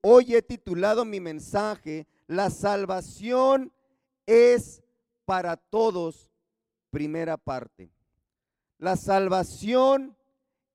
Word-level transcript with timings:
Hoy 0.00 0.34
he 0.34 0.42
titulado 0.42 1.04
mi 1.04 1.20
mensaje, 1.20 2.06
La 2.26 2.50
salvación 2.50 3.72
es 4.26 4.82
para 5.24 5.56
todos, 5.56 6.30
primera 6.90 7.36
parte. 7.36 7.90
La 8.78 8.96
salvación 8.96 10.16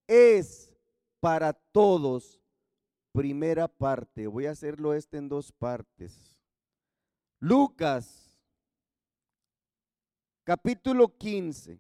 es 0.07 0.73
para 1.21 1.53
todos, 1.53 2.41
primera 3.13 3.67
parte. 3.67 4.27
Voy 4.27 4.45
a 4.45 4.51
hacerlo 4.51 4.93
este 4.93 5.17
en 5.17 5.29
dos 5.29 5.53
partes. 5.53 6.43
Lucas, 7.39 8.37
capítulo 10.43 11.17
15. 11.17 11.79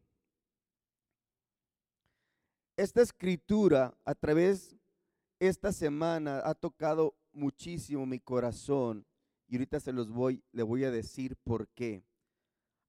Esta 2.77 3.01
escritura 3.01 3.93
a 4.05 4.15
través 4.15 4.75
esta 5.39 5.73
semana 5.73 6.41
ha 6.45 6.55
tocado 6.55 7.15
muchísimo 7.33 8.05
mi 8.05 8.19
corazón 8.19 9.05
y 9.47 9.55
ahorita 9.55 9.79
se 9.79 9.93
los 9.93 10.09
voy, 10.09 10.43
le 10.51 10.63
voy 10.63 10.83
a 10.83 10.91
decir 10.91 11.35
por 11.43 11.67
qué. 11.69 12.03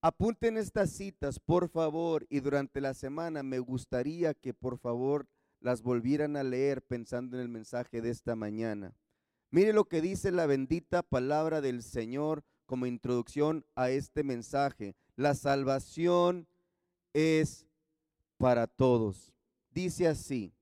Apunten 0.00 0.56
estas 0.56 0.90
citas, 0.90 1.40
por 1.40 1.68
favor, 1.68 2.26
y 2.28 2.40
durante 2.40 2.80
la 2.80 2.94
semana 2.94 3.42
me 3.42 3.58
gustaría 3.58 4.34
que 4.34 4.54
por 4.54 4.78
favor 4.78 5.26
las 5.60 5.82
volvieran 5.82 6.36
a 6.36 6.42
leer 6.42 6.82
pensando 6.82 7.36
en 7.36 7.42
el 7.42 7.48
mensaje 7.48 8.02
de 8.02 8.10
esta 8.10 8.36
mañana. 8.36 8.94
Mire 9.50 9.72
lo 9.72 9.84
que 9.84 10.00
dice 10.00 10.30
la 10.30 10.46
bendita 10.46 11.02
palabra 11.02 11.60
del 11.60 11.82
Señor 11.82 12.44
como 12.66 12.86
introducción 12.86 13.64
a 13.74 13.90
este 13.90 14.24
mensaje. 14.24 14.94
La 15.16 15.34
salvación 15.34 16.48
es 17.12 17.66
para 18.36 18.66
todos. 18.66 19.32
Dice 19.70 20.08
así, 20.08 20.52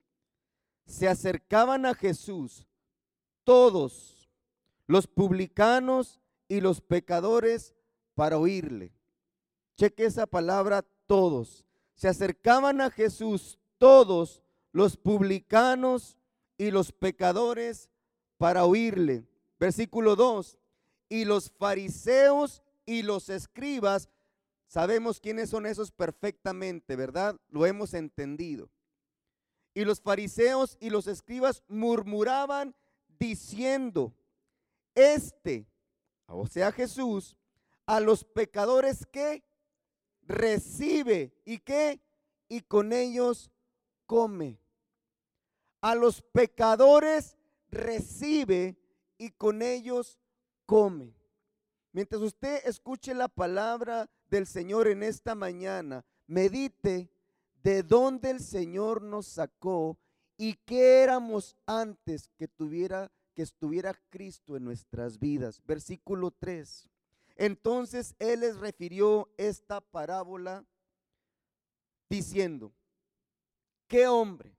se 0.85 1.09
acercaban 1.09 1.87
a 1.87 1.95
Jesús 1.95 2.69
todos, 3.45 4.29
los 4.87 5.07
publicanos 5.07 6.21
y 6.49 6.61
los 6.61 6.81
pecadores, 6.81 7.75
para 8.15 8.39
oírle. 8.39 8.93
Cheque 9.77 10.05
esa 10.05 10.27
palabra 10.27 10.85
todos. 11.07 11.65
Se 11.95 12.09
acercaban 12.09 12.81
a 12.81 12.91
Jesús 12.91 13.59
todos, 13.79 14.43
los 14.73 14.97
publicanos 14.97 16.17
y 16.59 16.71
los 16.71 16.93
pecadores, 16.93 17.91
para 18.39 18.65
oírle. 18.65 19.25
Versículo 19.59 20.17
2. 20.17 20.59
Y 21.09 21.25
los 21.25 21.51
fariseos 21.51 22.63
y 22.85 23.03
los 23.03 23.29
escribas, 23.29 24.09
sabemos 24.67 25.21
quiénes 25.21 25.51
son 25.51 25.67
esos 25.67 25.91
perfectamente, 25.91 26.97
¿verdad? 26.97 27.37
Lo 27.49 27.67
hemos 27.67 27.95
entendido. 27.95 28.71
Y 29.75 29.85
los 29.85 30.01
fariseos 30.01 30.77
y 30.81 30.91
los 30.91 31.07
escribas 31.07 31.63
murmuraban 31.69 32.75
diciendo, 33.19 34.15
este, 34.95 35.67
o 36.27 36.47
sea 36.47 36.73
Jesús, 36.73 37.37
a 37.87 38.01
los 38.01 38.25
pecadores 38.25 39.07
que 39.07 39.43
recibe 40.23 41.33
y 41.45 41.59
que 41.59 42.01
y 42.49 42.61
con 42.61 42.93
ellos 42.93 43.51
come. 44.07 44.59
A 45.81 45.95
los 45.95 46.23
pecadores 46.23 47.37
recibe 47.71 48.77
y 49.19 49.31
con 49.31 49.63
ellos 49.63 50.19
come. 50.67 51.15
Mientras 51.93 52.23
usted 52.23 52.61
escuche 52.67 53.15
la 53.15 53.29
palabra 53.29 54.09
del 54.29 54.47
Señor 54.47 54.89
en 54.89 55.03
esta 55.03 55.35
mañana, 55.35 56.05
medite 56.27 57.11
de 57.63 57.83
dónde 57.83 58.31
el 58.31 58.41
Señor 58.41 59.03
nos 59.03 59.27
sacó 59.27 59.99
y 60.37 60.55
qué 60.65 61.03
éramos 61.03 61.57
antes 61.67 62.31
que 62.37 62.49
tuviera 62.49 63.11
que 63.35 63.43
estuviera 63.43 63.95
Cristo 64.11 64.57
en 64.57 64.65
nuestras 64.65 65.19
vidas. 65.19 65.63
Versículo 65.65 66.31
3. 66.31 66.89
Entonces 67.37 68.15
él 68.19 68.41
les 68.41 68.59
refirió 68.59 69.33
esta 69.37 69.81
parábola 69.81 70.65
diciendo, 72.09 72.73
¿qué 73.89 74.07
hombre 74.07 74.55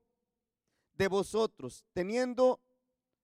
de 0.94 1.08
vosotros 1.08 1.84
teniendo 1.92 2.60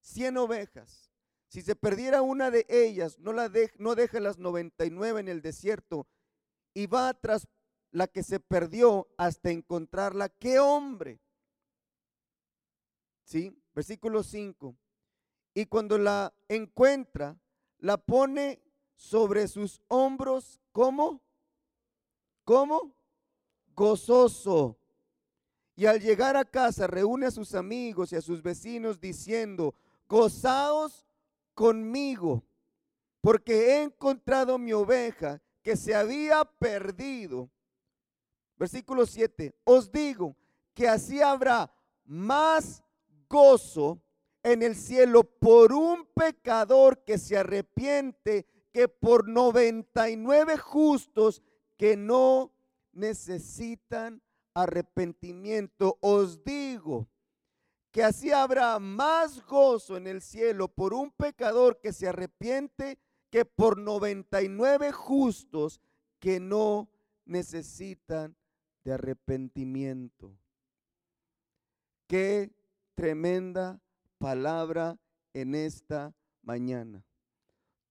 cien 0.01 0.37
ovejas, 0.37 1.11
si 1.49 1.63
se 1.63 1.75
perdiera 1.75 2.23
una 2.23 2.51
de 2.51 2.65
ellas, 2.69 3.19
no, 3.19 3.33
la 3.33 3.51
no 3.79 3.95
deja 3.97 4.21
las 4.21 4.39
99 4.39 5.21
en 5.21 5.29
el 5.29 5.43
desierto 5.43 6.07
y 6.73 6.87
va 6.87 7.13
tras 7.15 7.49
la 7.91 8.07
que 8.07 8.23
se 8.23 8.39
perdió 8.39 9.09
hasta 9.19 9.51
encontrarla? 9.51 10.29
¿Qué 10.29 10.61
hombre? 10.61 11.21
¿Sí? 13.31 13.57
Versículo 13.77 14.25
5. 14.25 14.75
Y 15.55 15.67
cuando 15.67 15.97
la 15.99 16.35
encuentra, 16.49 17.39
la 17.79 17.97
pone 17.97 18.61
sobre 18.97 19.47
sus 19.47 19.81
hombros, 19.87 20.61
¿cómo? 20.73 21.23
¿Cómo? 22.43 22.93
Gozoso. 23.77 24.77
Y 25.77 25.87
al 25.87 26.01
llegar 26.01 26.37
a 26.37 26.45
casa 26.45 26.89
reúne 26.89 27.27
a 27.27 27.31
sus 27.31 27.55
amigos 27.55 28.11
y 28.11 28.17
a 28.17 28.21
sus 28.21 28.43
vecinos 28.43 29.01
diciendo, 29.01 29.77
gozaos 30.09 31.07
conmigo, 31.55 32.43
porque 33.21 33.53
he 33.53 33.83
encontrado 33.85 34.59
mi 34.59 34.73
oveja 34.73 35.41
que 35.63 35.77
se 35.77 35.95
había 35.95 36.45
perdido. 36.45 37.49
Versículo 38.57 39.07
7, 39.07 39.55
os 39.63 39.93
digo 39.93 40.35
que 40.75 40.89
así 40.89 41.23
habrá 41.23 41.73
más 42.05 42.83
gozo 43.31 44.03
en 44.43 44.63
el 44.63 44.75
cielo 44.75 45.25
por 45.25 45.73
un 45.73 46.07
pecador 46.13 47.05
que 47.05 47.17
se 47.17 47.39
arrepiente 47.39 48.47
que 48.73 48.89
por 48.89 49.29
99 49.29 50.59
justos 50.59 51.43
que 51.77 51.97
no 51.97 52.53
necesitan 52.93 54.23
arrepentimiento. 54.55 55.97
Os 56.01 56.45
digo 56.45 57.09
que 57.91 58.05
así 58.05 58.31
habrá 58.31 58.79
más 58.79 59.45
gozo 59.47 59.97
en 59.97 60.07
el 60.07 60.23
cielo 60.23 60.69
por 60.69 60.93
un 60.93 61.11
pecador 61.11 61.81
que 61.81 61.93
se 61.93 62.09
arrepiente 62.09 62.99
que 63.31 63.45
por 63.45 63.79
99 63.79 64.93
justos 64.93 65.81
que 66.19 66.41
no 66.41 66.91
necesitan 67.25 68.37
de 68.85 68.93
arrepentimiento. 68.93 70.37
Qué 72.07 72.51
tremenda 72.95 73.81
palabra 74.19 74.99
en 75.33 75.55
esta 75.55 76.15
mañana. 76.43 77.05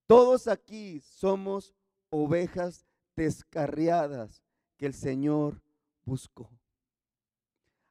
Todos 0.08 0.48
aquí 0.48 1.00
somos 1.02 1.74
ovejas 2.10 2.86
descarriadas 3.16 4.42
que 4.78 4.86
el 4.86 4.94
Señor 4.94 5.62
buscó. 6.06 6.50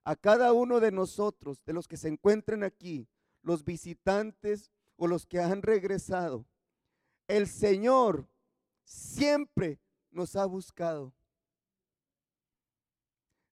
A 0.05 0.17
cada 0.17 0.53
uno 0.53 0.81
de 0.81 0.91
nosotros, 0.91 1.63
de 1.65 1.75
los 1.75 1.87
que 1.87 1.97
se 1.97 2.09
encuentran 2.09 2.65
aquí, 2.65 3.07
los 3.43 3.65
visitantes 3.65 4.71
o 4.97 5.07
los 5.07 5.27
que 5.27 5.41
han 5.41 5.63
regresado, 5.63 6.47
el 7.29 7.47
Señor 7.47 8.27
siempre 8.85 9.79
nos 10.11 10.35
ha 10.35 10.47
buscado. 10.47 11.13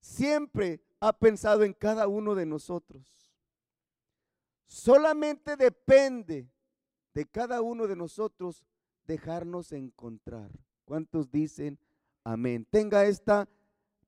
Siempre 0.00 0.81
ha 1.00 1.12
pensado 1.12 1.62
en 1.62 1.72
cada 1.72 2.09
uno 2.09 2.34
de 2.34 2.47
nosotros. 2.47 3.25
Solamente 4.66 5.56
depende 5.56 6.50
de 7.15 7.27
cada 7.27 7.62
uno 7.62 7.87
de 7.87 7.97
nosotros 7.97 8.65
dejarnos 9.04 9.72
encontrar. 9.72 10.50
¿Cuántos 10.84 11.31
dicen 11.31 11.78
amén? 12.25 12.66
Tenga 12.71 13.06
esta 13.06 13.49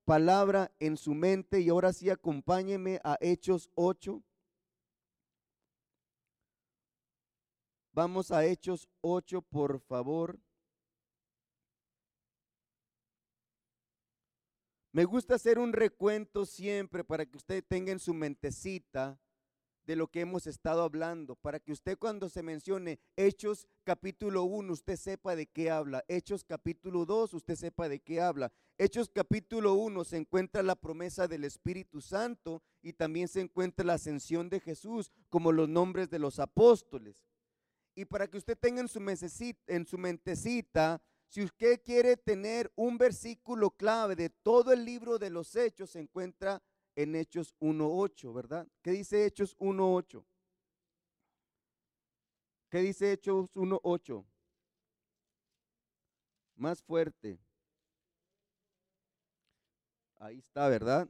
palabra 0.05 0.71
en 0.79 0.97
su 0.97 1.13
mente 1.13 1.61
y 1.61 1.69
ahora 1.69 1.93
sí 1.93 2.09
acompáñeme 2.09 2.99
a 3.03 3.17
Hechos 3.21 3.69
8. 3.75 4.21
Vamos 7.93 8.31
a 8.31 8.45
Hechos 8.45 8.87
8, 9.01 9.41
por 9.41 9.79
favor. 9.79 10.39
Me 14.91 15.05
gusta 15.05 15.35
hacer 15.35 15.59
un 15.59 15.71
recuento 15.71 16.45
siempre 16.45 17.03
para 17.03 17.25
que 17.25 17.37
usted 17.37 17.63
tenga 17.63 17.91
en 17.91 17.99
su 17.99 18.13
mentecita 18.13 19.19
de 19.89 19.95
lo 19.95 20.07
que 20.07 20.21
hemos 20.21 20.45
estado 20.45 20.83
hablando, 20.83 21.35
para 21.35 21.59
que 21.59 21.71
usted 21.71 21.97
cuando 21.97 22.29
se 22.29 22.43
mencione 22.43 22.99
Hechos 23.15 23.67
capítulo 23.83 24.43
1, 24.43 24.71
usted 24.71 24.95
sepa 24.95 25.35
de 25.35 25.47
qué 25.47 25.71
habla. 25.71 26.05
Hechos 26.07 26.43
capítulo 26.43 27.07
2, 27.07 27.33
usted 27.33 27.55
sepa 27.55 27.89
de 27.89 27.99
qué 27.99 28.21
habla. 28.21 28.51
Hechos 28.77 29.09
capítulo 29.09 29.73
1 29.73 30.03
se 30.03 30.17
encuentra 30.17 30.61
la 30.61 30.75
promesa 30.75 31.27
del 31.27 31.43
Espíritu 31.43 32.01
Santo 32.01 32.61
y 32.83 32.93
también 32.93 33.27
se 33.27 33.41
encuentra 33.41 33.83
la 33.83 33.95
ascensión 33.95 34.47
de 34.47 34.59
Jesús 34.59 35.11
como 35.27 35.51
los 35.51 35.67
nombres 35.67 36.11
de 36.11 36.19
los 36.19 36.37
apóstoles. 36.37 37.25
Y 37.95 38.05
para 38.05 38.27
que 38.27 38.37
usted 38.37 38.59
tenga 38.59 38.81
en 38.81 38.87
su, 38.89 38.99
en 39.65 39.87
su 39.87 39.97
mentecita, 39.97 41.01
si 41.29 41.41
usted 41.41 41.81
quiere 41.83 42.15
tener 42.15 42.71
un 42.75 42.99
versículo 42.99 43.71
clave 43.71 44.15
de 44.15 44.29
todo 44.29 44.71
el 44.71 44.85
libro 44.85 45.17
de 45.17 45.31
los 45.31 45.55
Hechos, 45.55 45.89
se 45.89 45.99
encuentra 45.99 46.61
en 47.01 47.15
Hechos 47.15 47.55
1.8, 47.61 48.33
¿verdad? 48.33 48.67
¿Qué 48.81 48.91
dice 48.91 49.25
Hechos 49.25 49.57
1.8? 49.57 50.21
¿Qué 52.69 52.79
dice 52.79 53.13
Hechos 53.13 53.49
1.8? 53.55 54.25
Más 56.57 56.83
fuerte. 56.83 57.39
Ahí 60.17 60.39
está, 60.39 60.67
¿verdad? 60.67 61.07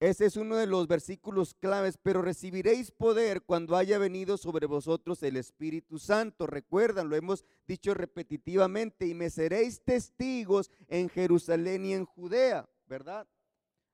Ese 0.00 0.26
es 0.26 0.34
uno 0.34 0.56
de 0.56 0.66
los 0.66 0.88
versículos 0.88 1.54
claves, 1.54 1.98
pero 2.02 2.22
recibiréis 2.22 2.90
poder 2.90 3.42
cuando 3.42 3.76
haya 3.76 3.98
venido 3.98 4.38
sobre 4.38 4.66
vosotros 4.66 5.22
el 5.22 5.36
Espíritu 5.36 6.00
Santo. 6.00 6.48
Recuerdan, 6.48 7.08
lo 7.08 7.14
hemos 7.14 7.44
dicho 7.68 7.94
repetitivamente, 7.94 9.06
y 9.06 9.14
me 9.14 9.30
seréis 9.30 9.84
testigos 9.84 10.72
en 10.88 11.08
Jerusalén 11.10 11.84
y 11.84 11.92
en 11.92 12.06
Judea, 12.06 12.68
¿verdad? 12.90 13.26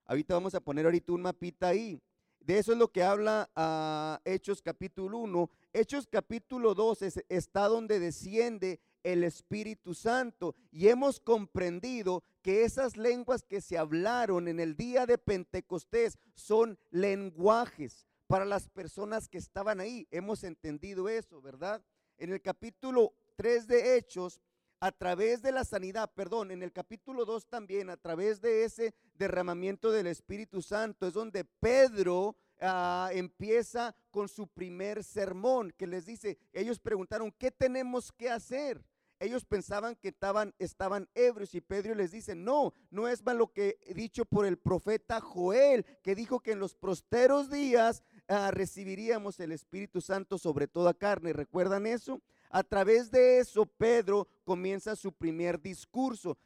Ahorita 0.06 0.32
vamos 0.32 0.54
a 0.54 0.60
poner 0.60 0.86
ahorita 0.86 1.12
un 1.12 1.20
mapita 1.20 1.68
ahí. 1.68 2.00
De 2.40 2.58
eso 2.58 2.72
es 2.72 2.78
lo 2.78 2.90
que 2.90 3.02
habla 3.02 3.50
ah, 3.54 4.20
Hechos 4.24 4.62
capítulo 4.62 5.18
1. 5.18 5.50
Hechos 5.74 6.06
capítulo 6.10 6.74
2 6.74 7.02
está 7.28 7.68
donde 7.68 8.00
desciende 8.00 8.80
el 9.02 9.22
Espíritu 9.22 9.94
Santo 9.94 10.54
y 10.70 10.88
hemos 10.88 11.20
comprendido 11.20 12.24
que 12.40 12.64
esas 12.64 12.96
lenguas 12.96 13.44
que 13.44 13.60
se 13.60 13.76
hablaron 13.76 14.48
en 14.48 14.60
el 14.60 14.76
día 14.76 15.04
de 15.04 15.18
Pentecostés 15.18 16.16
son 16.34 16.78
lenguajes 16.90 18.06
para 18.26 18.46
las 18.46 18.68
personas 18.68 19.28
que 19.28 19.38
estaban 19.38 19.78
ahí. 19.78 20.08
Hemos 20.10 20.42
entendido 20.42 21.10
eso, 21.10 21.42
¿verdad? 21.42 21.84
En 22.16 22.32
el 22.32 22.40
capítulo 22.40 23.12
3 23.36 23.66
de 23.66 23.96
Hechos, 23.98 24.40
a 24.80 24.92
través 24.92 25.42
de 25.42 25.52
la 25.52 25.64
sanidad, 25.64 26.10
perdón, 26.14 26.50
en 26.50 26.62
el 26.62 26.72
capítulo 26.72 27.24
2 27.24 27.46
también, 27.46 27.90
a 27.90 27.96
través 27.96 28.40
de 28.40 28.64
ese 28.64 28.94
derramamiento 29.14 29.90
del 29.90 30.06
Espíritu 30.06 30.62
Santo, 30.62 31.06
es 31.06 31.14
donde 31.14 31.44
Pedro 31.44 32.36
ah, 32.60 33.10
empieza 33.12 33.94
con 34.10 34.28
su 34.28 34.48
primer 34.48 35.02
sermón, 35.02 35.72
que 35.76 35.86
les 35.86 36.06
dice, 36.06 36.38
ellos 36.52 36.78
preguntaron, 36.78 37.32
¿qué 37.32 37.50
tenemos 37.50 38.12
que 38.12 38.30
hacer? 38.30 38.84
ellos 39.18 39.44
pensaban 39.44 39.96
que 39.96 40.08
estaban, 40.08 41.08
ebrios 41.14 41.54
y 41.54 41.60
Pedro 41.60 41.94
les 41.94 42.12
dice, 42.12 42.34
no, 42.34 42.74
no 42.90 43.08
es 43.08 43.24
más 43.24 43.34
lo 43.34 43.52
que 43.52 43.78
dicho 43.94 44.24
por 44.24 44.46
el 44.46 44.58
profeta 44.58 45.20
Joel, 45.20 45.84
que 46.02 46.14
dijo 46.14 46.40
que 46.40 46.52
en 46.52 46.60
los 46.60 46.74
prosteros 46.74 47.50
días 47.50 48.02
ah, 48.28 48.50
recibiríamos 48.50 49.40
el 49.40 49.52
Espíritu 49.52 50.00
Santo 50.00 50.38
sobre 50.38 50.68
toda 50.68 50.94
carne. 50.94 51.32
¿Recuerdan 51.32 51.86
eso? 51.86 52.20
A 52.50 52.62
través 52.62 53.10
de 53.10 53.38
eso, 53.38 53.66
Pedro 53.66 54.28
comienza 54.44 54.96
su 54.96 55.12
primer 55.12 55.60
discurso. 55.60 56.38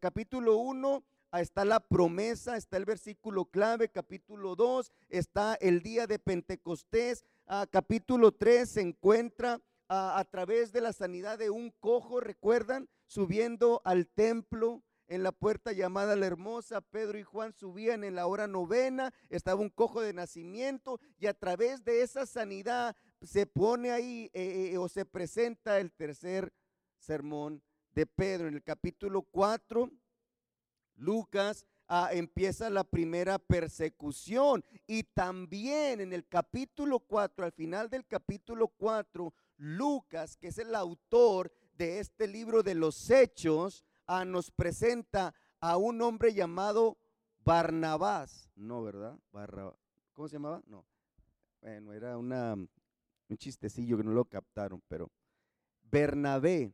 capítulo 0.00 0.56
1 0.56 1.04
ah, 1.30 1.40
está 1.40 1.64
la 1.64 1.80
promesa, 1.80 2.56
está 2.56 2.76
el 2.76 2.84
versículo 2.84 3.46
clave, 3.46 3.88
capítulo 3.88 4.56
2 4.56 4.90
está 5.08 5.54
el 5.54 5.82
día 5.82 6.06
de 6.06 6.18
Pentecostés, 6.18 7.24
ah, 7.46 7.66
capítulo 7.70 8.32
3 8.32 8.68
se 8.68 8.80
encuentra 8.82 9.60
a, 9.88 10.24
través 10.30 10.70
de 10.72 10.82
la 10.82 10.92
sanidad 10.92 11.38
de 11.38 11.50
un 11.50 11.70
cojo, 11.80 12.20
recuerdan, 12.20 12.88
subiendo 13.06 13.80
al 13.84 14.06
templo 14.06 14.82
en 15.08 15.22
la 15.22 15.32
puerta 15.32 15.72
llamada 15.72 16.14
la 16.14 16.26
hermosa, 16.26 16.82
Pedro 16.82 17.18
y 17.18 17.22
Juan 17.22 17.54
subían 17.54 18.04
en 18.04 18.14
la 18.14 18.26
hora 18.26 18.46
novena, 18.46 19.14
estaba 19.30 19.60
un 19.60 19.70
cojo 19.70 20.02
de 20.02 20.12
nacimiento 20.12 21.00
y 21.18 21.26
a 21.26 21.34
través 21.34 21.84
de 21.84 22.02
esa 22.02 22.26
sanidad 22.26 22.94
se 23.22 23.46
pone 23.46 23.90
ahí 23.90 24.30
eh, 24.32 24.70
eh, 24.72 24.78
o 24.78 24.88
se 24.88 25.04
presenta 25.04 25.78
el 25.78 25.92
tercer 25.92 26.52
sermón 26.98 27.62
de 27.92 28.06
Pedro. 28.06 28.48
En 28.48 28.54
el 28.54 28.62
capítulo 28.62 29.22
4, 29.22 29.90
Lucas 30.96 31.66
ah, 31.88 32.10
empieza 32.12 32.70
la 32.70 32.84
primera 32.84 33.38
persecución 33.38 34.64
y 34.86 35.02
también 35.02 36.00
en 36.00 36.12
el 36.12 36.26
capítulo 36.26 37.00
4, 37.00 37.44
al 37.44 37.52
final 37.52 37.88
del 37.88 38.06
capítulo 38.06 38.68
4, 38.68 39.32
Lucas, 39.58 40.36
que 40.36 40.48
es 40.48 40.58
el 40.58 40.74
autor 40.74 41.52
de 41.76 42.00
este 42.00 42.26
libro 42.26 42.62
de 42.62 42.74
los 42.74 43.10
Hechos, 43.10 43.84
ah, 44.06 44.24
nos 44.24 44.50
presenta 44.50 45.34
a 45.60 45.76
un 45.76 46.00
hombre 46.02 46.34
llamado 46.34 46.98
Barnabás. 47.44 48.50
No, 48.54 48.82
¿verdad? 48.82 49.18
¿Cómo 50.12 50.28
se 50.28 50.34
llamaba? 50.34 50.62
No. 50.66 50.84
Bueno, 51.60 51.92
era 51.92 52.16
una, 52.16 52.56
un 53.28 53.36
chistecillo 53.36 53.96
que 53.96 54.04
no 54.04 54.12
lo 54.12 54.24
captaron, 54.24 54.82
pero 54.88 55.10
Bernabé. 55.90 56.72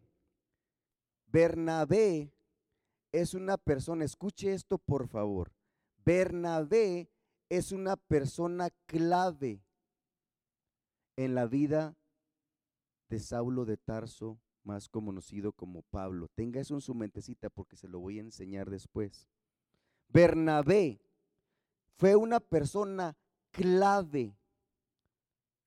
Bernabé 1.26 2.32
es 3.12 3.34
una 3.34 3.56
persona, 3.56 4.04
escuche 4.04 4.52
esto 4.52 4.78
por 4.78 5.08
favor. 5.08 5.52
Bernabé 6.04 7.08
es 7.48 7.72
una 7.72 7.96
persona 7.96 8.70
clave 8.86 9.62
en 11.16 11.34
la 11.34 11.46
vida 11.46 11.96
de 13.08 13.20
Saulo 13.20 13.64
de 13.64 13.76
Tarso, 13.76 14.38
más 14.62 14.88
conocido 14.88 15.52
como 15.52 15.82
Pablo. 15.82 16.28
Tenga 16.34 16.60
eso 16.60 16.74
en 16.74 16.80
su 16.80 16.94
mentecita 16.94 17.50
porque 17.50 17.76
se 17.76 17.88
lo 17.88 18.00
voy 18.00 18.18
a 18.18 18.22
enseñar 18.22 18.70
después. 18.70 19.28
Bernabé 20.08 21.00
fue 21.96 22.16
una 22.16 22.40
persona 22.40 23.16
clave, 23.52 24.36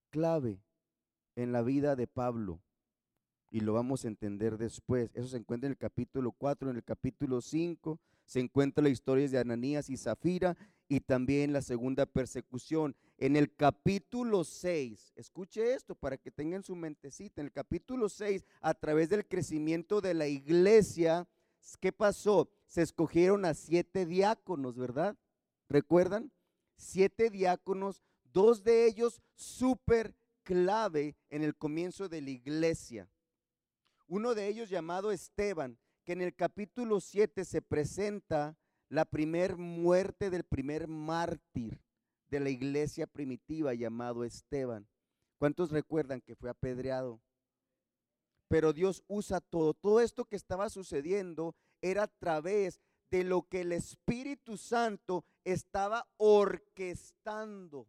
clave 0.10 0.62
en 1.38 1.54
la 1.54 1.62
vida 1.62 1.96
de 1.96 2.08
Pablo. 2.08 2.60
Y 3.50 3.62
lo 3.62 3.72
vamos 3.72 4.04
a 4.04 4.10
entender 4.10 4.58
después. 4.58 5.12
Eso 5.16 5.30
se 5.30 5.38
encuentra 5.38 5.68
en 5.68 5.72
el 5.72 5.78
capítulo 5.78 6.34
4, 6.34 6.70
en 6.70 6.76
el 6.76 6.84
capítulo 6.84 7.40
5 7.40 7.98
se 8.28 8.42
encuentra 8.42 8.84
la 8.84 8.90
historia 8.90 9.28
de 9.28 9.40
Ananías 9.40 9.90
y 9.90 9.96
Zafira 9.96 10.58
y 10.90 11.00
también 11.00 11.54
la 11.54 11.62
segunda 11.62 12.06
persecución. 12.06 12.96
En 13.18 13.38
el 13.38 13.56
capítulo 13.56 14.44
6, 14.44 15.14
escuche 15.16 15.74
esto 15.74 15.96
para 15.96 16.18
que 16.18 16.30
tengan 16.30 16.62
su 16.62 16.76
mentecita, 16.76 17.42
en 17.42 17.48
el 17.48 17.54
capítulo 17.54 18.10
6, 18.10 18.46
a 18.62 18.74
través 18.74 19.10
del 19.10 19.26
crecimiento 19.26 20.02
de 20.02 20.14
la 20.14 20.28
iglesia, 20.28 21.26
¿qué 21.80 21.94
pasó? 21.94 22.50
Se 22.68 22.82
escogieron 22.82 23.46
a 23.46 23.54
siete 23.54 24.06
diáconos, 24.06 24.78
¿verdad? 24.78 25.18
¿Recuerdan? 25.70 26.32
Siete 26.76 27.30
diáconos, 27.30 28.04
dos 28.34 28.62
de 28.62 28.88
ellos 28.88 29.22
súper 29.36 30.14
clave 30.48 31.18
en 31.30 31.44
el 31.44 31.58
comienzo 31.58 32.08
de 32.08 32.22
la 32.22 32.30
iglesia. 32.30 33.10
Uno 34.08 34.34
de 34.34 34.48
ellos 34.48 34.70
llamado 34.70 35.12
Esteban, 35.12 35.78
que 36.06 36.14
en 36.14 36.22
el 36.22 36.34
capítulo 36.34 37.02
7 37.02 37.44
se 37.44 37.62
presenta 37.62 38.58
la 38.88 39.04
primer 39.04 39.58
muerte 39.58 40.30
del 40.30 40.46
primer 40.46 40.88
mártir 40.88 41.82
de 42.30 42.40
la 42.40 42.50
iglesia 42.50 43.08
primitiva 43.08 43.74
llamado 43.74 44.24
Esteban. 44.24 44.88
¿Cuántos 45.38 45.70
recuerdan 45.70 46.22
que 46.22 46.38
fue 46.38 46.50
apedreado? 46.50 47.20
Pero 48.48 48.72
Dios 48.72 49.04
usa 49.08 49.42
todo. 49.42 49.74
Todo 49.74 50.00
esto 50.00 50.24
que 50.24 50.38
estaba 50.38 50.70
sucediendo 50.70 51.58
era 51.82 52.04
a 52.04 52.08
través 52.08 52.80
de 53.12 53.26
lo 53.26 53.42
que 53.50 53.62
el 53.62 53.74
Espíritu 53.74 54.56
Santo 54.56 55.26
estaba 55.44 56.08
orquestando. 56.16 57.86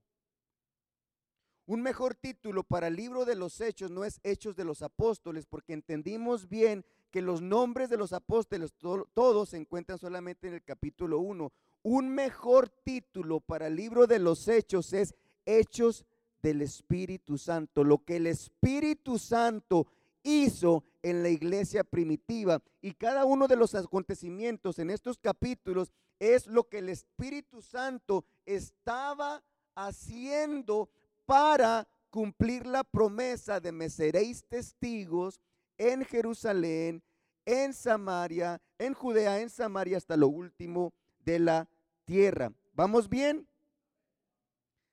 Un 1.68 1.82
mejor 1.82 2.14
título 2.14 2.62
para 2.62 2.86
el 2.86 2.96
libro 2.96 3.26
de 3.26 3.34
los 3.34 3.60
hechos 3.60 3.90
no 3.90 4.02
es 4.02 4.20
Hechos 4.22 4.56
de 4.56 4.64
los 4.64 4.80
Apóstoles, 4.80 5.44
porque 5.44 5.74
entendimos 5.74 6.48
bien 6.48 6.82
que 7.10 7.20
los 7.20 7.42
nombres 7.42 7.90
de 7.90 7.98
los 7.98 8.14
apóstoles 8.14 8.72
todos 8.72 9.50
se 9.50 9.58
encuentran 9.58 9.98
solamente 9.98 10.48
en 10.48 10.54
el 10.54 10.64
capítulo 10.64 11.18
1. 11.18 11.52
Un 11.82 12.08
mejor 12.08 12.70
título 12.70 13.40
para 13.40 13.66
el 13.66 13.76
libro 13.76 14.06
de 14.06 14.18
los 14.18 14.48
hechos 14.48 14.94
es 14.94 15.14
Hechos 15.44 16.06
del 16.42 16.62
Espíritu 16.62 17.36
Santo, 17.36 17.84
lo 17.84 18.02
que 18.02 18.16
el 18.16 18.28
Espíritu 18.28 19.18
Santo 19.18 19.88
hizo 20.22 20.84
en 21.02 21.22
la 21.22 21.28
iglesia 21.28 21.84
primitiva. 21.84 22.62
Y 22.80 22.94
cada 22.94 23.26
uno 23.26 23.46
de 23.46 23.56
los 23.56 23.74
acontecimientos 23.74 24.78
en 24.78 24.88
estos 24.88 25.18
capítulos 25.18 25.92
es 26.18 26.46
lo 26.46 26.66
que 26.66 26.78
el 26.78 26.88
Espíritu 26.88 27.60
Santo 27.60 28.24
estaba 28.46 29.44
haciendo 29.74 30.88
para 31.28 31.86
cumplir 32.08 32.66
la 32.66 32.82
promesa 32.82 33.60
de 33.60 33.70
me 33.70 33.90
seréis 33.90 34.42
testigos 34.48 35.38
en 35.76 36.02
Jerusalén, 36.06 37.02
en 37.44 37.74
Samaria, 37.74 38.58
en 38.78 38.94
Judea, 38.94 39.38
en 39.38 39.50
Samaria, 39.50 39.98
hasta 39.98 40.16
lo 40.16 40.28
último 40.28 40.94
de 41.18 41.38
la 41.38 41.68
tierra. 42.06 42.50
¿Vamos 42.72 43.10
bien? 43.10 43.46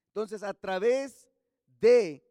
Entonces, 0.09 0.43
a 0.43 0.53
través 0.53 1.29
de 1.79 2.21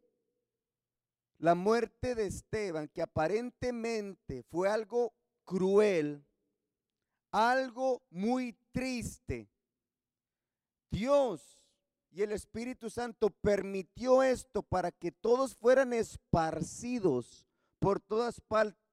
la 1.39 1.55
muerte 1.55 2.15
de 2.15 2.27
Esteban, 2.27 2.89
que 2.89 3.01
aparentemente 3.01 4.43
fue 4.51 4.69
algo 4.69 5.15
cruel, 5.47 6.23
algo 7.31 8.03
muy 8.11 8.55
triste, 8.71 9.49
Dios 10.91 11.54
y 12.15 12.23
el 12.23 12.31
Espíritu 12.31 12.91
Santo 12.91 13.31
permitió 13.31 14.23
esto 14.23 14.63
para 14.63 14.93
que 14.93 15.11
todos 15.11 15.57
fueran 15.57 15.93
esparcidos 15.93 17.49
por 17.81 17.99
todas 17.99 18.41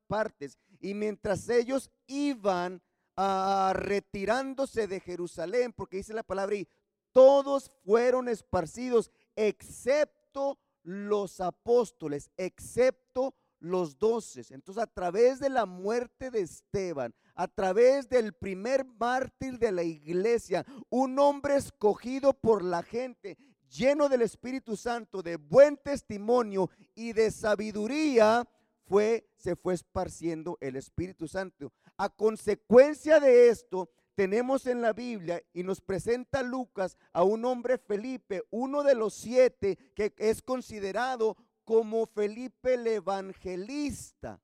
partes. 0.07 0.57
Y 0.79 0.95
mientras 0.95 1.47
ellos 1.47 1.91
iban 2.07 2.81
a 3.15 3.73
retirándose 3.75 4.87
de 4.87 4.99
Jerusalén, 4.99 5.71
porque 5.71 5.97
dice 5.97 6.15
la 6.15 6.23
palabra, 6.23 6.55
y 6.55 6.67
todos 7.11 7.69
fueron 7.85 8.27
esparcidos, 8.27 9.11
excepto 9.35 10.57
los 10.81 11.39
apóstoles, 11.41 12.31
excepto 12.37 13.35
los 13.59 13.99
doces. 13.99 14.49
Entonces, 14.49 14.81
a 14.81 14.87
través 14.87 15.39
de 15.39 15.49
la 15.49 15.67
muerte 15.67 16.31
de 16.31 16.41
Esteban, 16.41 17.13
a 17.41 17.47
través 17.47 18.07
del 18.07 18.33
primer 18.33 18.85
mártir 18.85 19.57
de 19.57 19.71
la 19.71 19.81
iglesia, 19.81 20.63
un 20.91 21.17
hombre 21.17 21.55
escogido 21.55 22.33
por 22.33 22.63
la 22.63 22.83
gente, 22.83 23.35
lleno 23.67 24.09
del 24.09 24.21
Espíritu 24.21 24.77
Santo, 24.77 25.23
de 25.23 25.37
buen 25.37 25.75
testimonio 25.77 26.69
y 26.93 27.13
de 27.13 27.31
sabiduría, 27.31 28.47
fue, 28.85 29.27
se 29.37 29.55
fue 29.55 29.73
esparciendo 29.73 30.59
el 30.61 30.75
Espíritu 30.75 31.27
Santo. 31.27 31.73
A 31.97 32.09
consecuencia 32.09 33.19
de 33.19 33.49
esto, 33.49 33.89
tenemos 34.13 34.67
en 34.67 34.83
la 34.83 34.93
Biblia 34.93 35.41
y 35.51 35.63
nos 35.63 35.81
presenta 35.81 36.43
Lucas 36.43 36.95
a 37.11 37.23
un 37.23 37.43
hombre 37.45 37.79
Felipe, 37.79 38.43
uno 38.51 38.83
de 38.83 38.93
los 38.93 39.15
siete 39.15 39.79
que 39.95 40.13
es 40.19 40.43
considerado 40.43 41.37
como 41.63 42.05
Felipe 42.05 42.75
el 42.75 42.85
evangelista, 42.85 44.39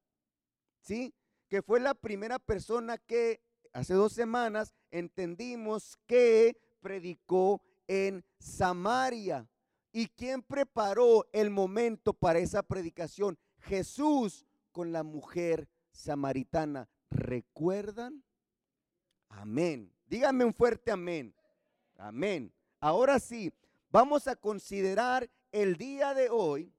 ¿sí? 0.80 1.14
Que 1.48 1.62
fue 1.62 1.80
la 1.80 1.94
primera 1.94 2.40
persona 2.40 2.98
que 2.98 3.42
hace 3.74 3.94
dos 3.94 4.14
semanas 4.14 4.74
entendimos 4.92 5.98
que 6.06 6.58
predicó 6.82 7.62
en 7.88 8.24
Samaria. 8.40 9.50
¿Y 9.92 10.08
quién 10.08 10.44
preparó 10.44 11.28
el 11.32 11.50
momento 11.50 12.14
para 12.14 12.40
esa 12.40 12.62
predicación? 12.64 13.38
Jesús 13.60 14.46
con 14.72 14.92
la 14.92 15.04
mujer 15.04 15.68
samaritana. 15.92 16.88
¿Recuerdan? 17.10 18.24
Amén. 19.30 19.92
Díganme 20.06 20.46
un 20.46 20.54
fuerte 20.54 20.92
amén. 20.92 21.34
Amén. 21.98 22.54
Ahora 22.80 23.20
sí, 23.20 23.52
vamos 23.90 24.28
a 24.28 24.36
considerar 24.36 25.30
el 25.52 25.78
día 25.78 26.14
de 26.14 26.30
hoy 26.30 26.74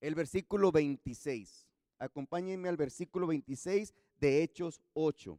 el 0.00 0.14
versículo 0.14 0.72
26. 0.72 1.68
Acompáñenme 2.02 2.68
al 2.68 2.76
versículo 2.76 3.28
26 3.28 3.94
de 4.18 4.42
Hechos 4.42 4.82
8. 4.92 5.38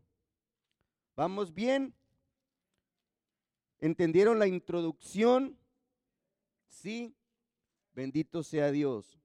¿Vamos 1.13 1.53
bien? 1.53 1.93
¿Entendieron 3.82 4.39
la 4.39 4.48
introducción? 4.48 5.60
Sí. 6.70 7.13
Bendito 7.93 8.43
sea 8.43 8.72
Dios. 8.72 9.20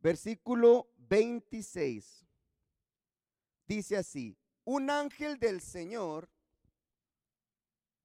Versículo 0.00 0.90
26. 0.96 2.26
Dice 3.68 3.98
así, 3.98 4.36
un 4.64 4.90
ángel 4.90 5.38
del 5.38 5.60
Señor, 5.60 6.28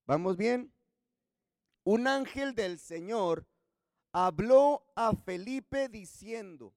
¿vamos 0.05 0.37
bien? 0.37 0.71
Un 1.83 2.05
ángel 2.05 2.53
del 2.53 2.77
Señor 2.77 3.47
habló 4.11 4.85
a 4.95 5.15
Felipe 5.15 5.89
diciendo, 5.89 6.75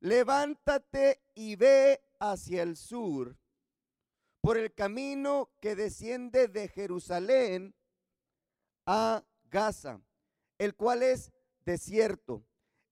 levántate 0.00 1.22
y 1.34 1.56
ve 1.56 2.00
hacia 2.18 2.62
el 2.62 2.76
sur 2.76 3.36
por 4.40 4.56
el 4.56 4.74
camino 4.74 5.50
que 5.60 5.76
desciende 5.76 6.48
de 6.48 6.68
Jerusalén 6.68 7.74
a 8.86 9.22
Gaza, 9.50 10.00
el 10.58 10.74
cual 10.74 11.02
es 11.02 11.30
desierto. 11.64 12.42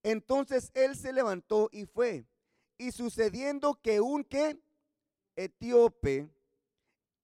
Entonces 0.03 0.71
él 0.75 0.97
se 0.97 1.13
levantó 1.13 1.69
y 1.73 1.87
fue. 1.87 2.27
Y 2.77 2.93
sucediendo 2.93 3.81
que 3.83 4.01
un 4.01 4.25
que 4.25 4.61
etíope, 5.37 6.29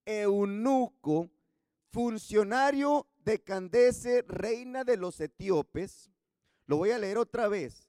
eunuco, 0.04 1.30
funcionario 1.90 3.06
de 3.24 3.42
Candace, 3.42 4.22
reina 4.26 4.84
de 4.84 4.96
los 4.96 5.20
etíopes, 5.20 6.10
lo 6.66 6.78
voy 6.78 6.90
a 6.90 6.98
leer 6.98 7.18
otra 7.18 7.48
vez. 7.48 7.83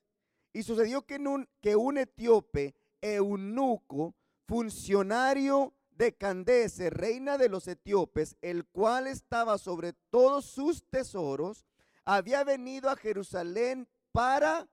Y 0.55 0.63
sucedió 0.63 1.05
que, 1.05 1.17
un, 1.17 1.49
que 1.59 1.75
un 1.75 1.97
etíope, 1.97 2.75
eunuco, 3.01 4.15
funcionario 4.47 5.73
de 5.89 6.15
Candace, 6.15 6.89
reina 6.89 7.37
de 7.37 7.49
los 7.49 7.67
etíopes, 7.67 8.37
el 8.39 8.65
cual 8.65 9.07
estaba 9.07 9.57
sobre 9.57 9.91
todos 10.09 10.45
sus 10.45 10.89
tesoros, 10.89 11.65
había 12.05 12.45
venido 12.45 12.89
a 12.89 12.95
Jerusalén 12.95 13.89
para, 14.13 14.69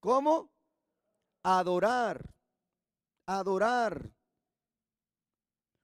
¿cómo? 0.00 0.50
Adorar, 1.42 2.34
adorar. 3.24 4.12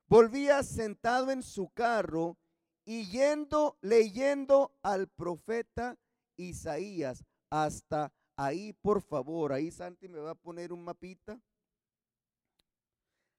Volvía 0.08 0.62
sentado 0.62 1.30
en 1.30 1.42
su 1.42 1.70
carro 1.70 2.36
y 2.84 3.06
yendo, 3.06 3.78
leyendo 3.80 4.76
al 4.82 5.08
profeta 5.08 5.96
Isaías. 6.36 7.24
Hasta 7.48 8.12
ahí, 8.38 8.72
por 8.72 9.02
favor. 9.02 9.52
Ahí 9.52 9.70
Santi 9.70 10.08
me 10.08 10.20
va 10.20 10.30
a 10.30 10.34
poner 10.34 10.72
un 10.72 10.82
mapita. 10.82 11.38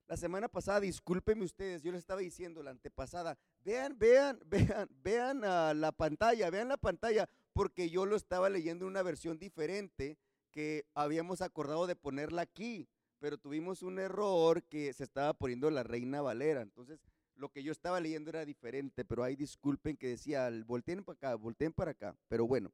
La 0.08 0.18
semana 0.18 0.48
pasada, 0.48 0.80
discúlpenme 0.80 1.46
ustedes, 1.46 1.84
yo 1.84 1.92
les 1.92 2.00
estaba 2.00 2.20
diciendo 2.20 2.64
la 2.64 2.72
antepasada, 2.72 3.38
vean, 3.64 3.98
vean, 3.98 4.40
vean, 4.46 4.90
vean 5.04 5.42
la 5.80 5.92
pantalla, 5.92 6.50
vean 6.50 6.68
la 6.68 6.78
pantalla, 6.78 7.30
porque 7.54 7.92
yo 7.92 8.08
lo 8.08 8.16
estaba 8.16 8.50
leyendo 8.50 8.86
en 8.86 8.92
una 8.92 9.04
versión 9.04 9.38
diferente 9.38 10.18
que 10.50 10.88
habíamos 10.96 11.42
acordado 11.42 11.86
de 11.86 11.96
ponerla 11.96 12.42
aquí, 12.42 12.90
pero 13.20 13.38
tuvimos 13.38 13.84
un 13.84 14.00
error 14.00 14.64
que 14.64 14.92
se 14.94 15.04
estaba 15.04 15.34
poniendo 15.34 15.70
la 15.70 15.84
Reina 15.84 16.22
Valera. 16.22 16.64
Entonces, 16.64 17.00
lo 17.36 17.50
que 17.50 17.62
yo 17.62 17.72
estaba 17.72 18.00
leyendo 18.00 18.32
era 18.32 18.46
diferente, 18.46 19.06
pero 19.06 19.24
ahí 19.24 19.36
disculpen 19.36 19.96
que 19.96 20.08
decía, 20.08 20.50
volteen 20.66 21.04
para 21.04 21.18
acá, 21.18 21.36
volteen 21.36 21.72
para 21.72 21.92
acá. 21.92 22.18
Pero 22.28 22.48
bueno, 22.48 22.72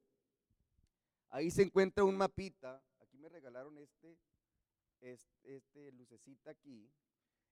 Ahí 1.36 1.51
se 1.51 1.63
encuentra 1.63 2.06
un 2.06 2.15
mapita. 2.15 2.82
Aquí 3.01 3.18
me 3.18 3.27
regalaron 3.27 3.77
este, 3.77 4.18
este, 5.44 5.92
lucecita 5.92 6.51
aquí. 6.51 6.89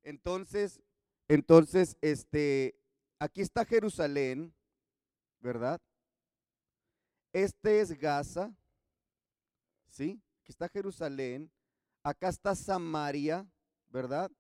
Entonces, 0.04 0.82
entonces, 1.28 1.98
este, 2.00 2.80
aquí 3.20 3.42
está 3.42 3.66
Jerusalén, 3.66 4.56
¿verdad? 5.42 5.82
Este 7.34 7.82
es 7.82 7.92
Gaza, 8.00 8.56
¿sí? 9.90 10.18
Aquí 10.40 10.54
está 10.54 10.70
Jerusalén. 10.70 11.52
Acá 12.04 12.30
está 12.30 12.56
Samaria, 12.56 13.46
¿verdad? 13.90 14.32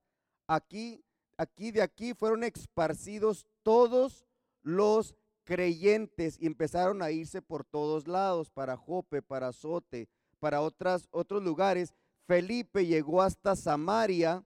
Aquí, 0.48 1.04
aquí 1.38 1.72
de 1.72 1.82
aquí 1.82 2.14
fueron 2.14 2.46
esparcidos 2.46 3.46
todos 3.62 4.26
los 4.62 5.18
creyentes 5.44 6.38
y 6.40 6.48
empezaron 6.48 7.02
a 7.02 7.12
irse 7.12 7.42
por 7.42 7.64
todos 7.64 8.08
lados, 8.08 8.50
para 8.50 8.78
Jope, 8.78 9.22
para 9.22 9.50
Azote, 9.50 10.08
para 10.40 10.62
otros 10.62 11.44
lugares. 11.44 11.94
Felipe 12.26 12.86
llegó 12.86 13.22
hasta 13.22 13.56
Samaria, 13.56 14.44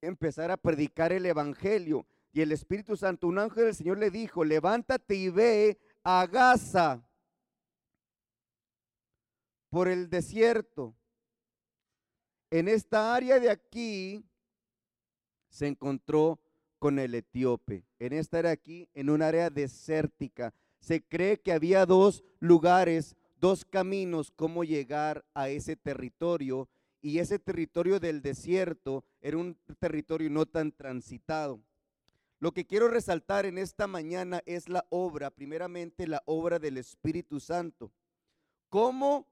empezar 0.00 0.50
a 0.50 0.56
predicar 0.56 1.12
el 1.12 1.26
Evangelio. 1.26 2.06
Y 2.32 2.42
el 2.42 2.52
Espíritu 2.52 2.96
Santo, 2.96 3.26
un 3.26 3.38
ángel 3.38 3.64
del 3.64 3.74
Señor 3.74 3.98
le 3.98 4.10
dijo, 4.10 4.44
levántate 4.44 5.14
y 5.14 5.28
ve 5.30 5.78
a 6.04 6.26
Gaza 6.26 7.02
por 9.70 9.88
el 9.88 10.08
desierto. 10.08 10.94
En 12.50 12.68
esta 12.68 13.14
área 13.14 13.38
de 13.38 13.50
aquí 13.50 14.24
se 15.50 15.66
encontró 15.66 16.38
con 16.78 16.98
el 16.98 17.14
etíope. 17.14 17.84
En 17.98 18.12
esta 18.12 18.38
era 18.38 18.50
aquí, 18.50 18.88
en 18.94 19.10
un 19.10 19.22
área 19.22 19.50
desértica. 19.50 20.54
Se 20.80 21.02
cree 21.02 21.40
que 21.40 21.52
había 21.52 21.86
dos 21.86 22.24
lugares, 22.40 23.16
dos 23.40 23.64
caminos 23.64 24.30
cómo 24.30 24.64
llegar 24.64 25.24
a 25.34 25.48
ese 25.48 25.76
territorio. 25.76 26.68
Y 27.00 27.18
ese 27.18 27.38
territorio 27.38 28.00
del 28.00 28.22
desierto 28.22 29.04
era 29.20 29.36
un 29.36 29.56
territorio 29.78 30.30
no 30.30 30.46
tan 30.46 30.72
transitado. 30.72 31.60
Lo 32.40 32.52
que 32.52 32.66
quiero 32.66 32.88
resaltar 32.88 33.46
en 33.46 33.58
esta 33.58 33.86
mañana 33.86 34.42
es 34.46 34.68
la 34.68 34.86
obra, 34.90 35.30
primeramente 35.30 36.06
la 36.06 36.22
obra 36.24 36.58
del 36.58 36.78
Espíritu 36.78 37.40
Santo. 37.40 37.92
Cómo 38.68 39.26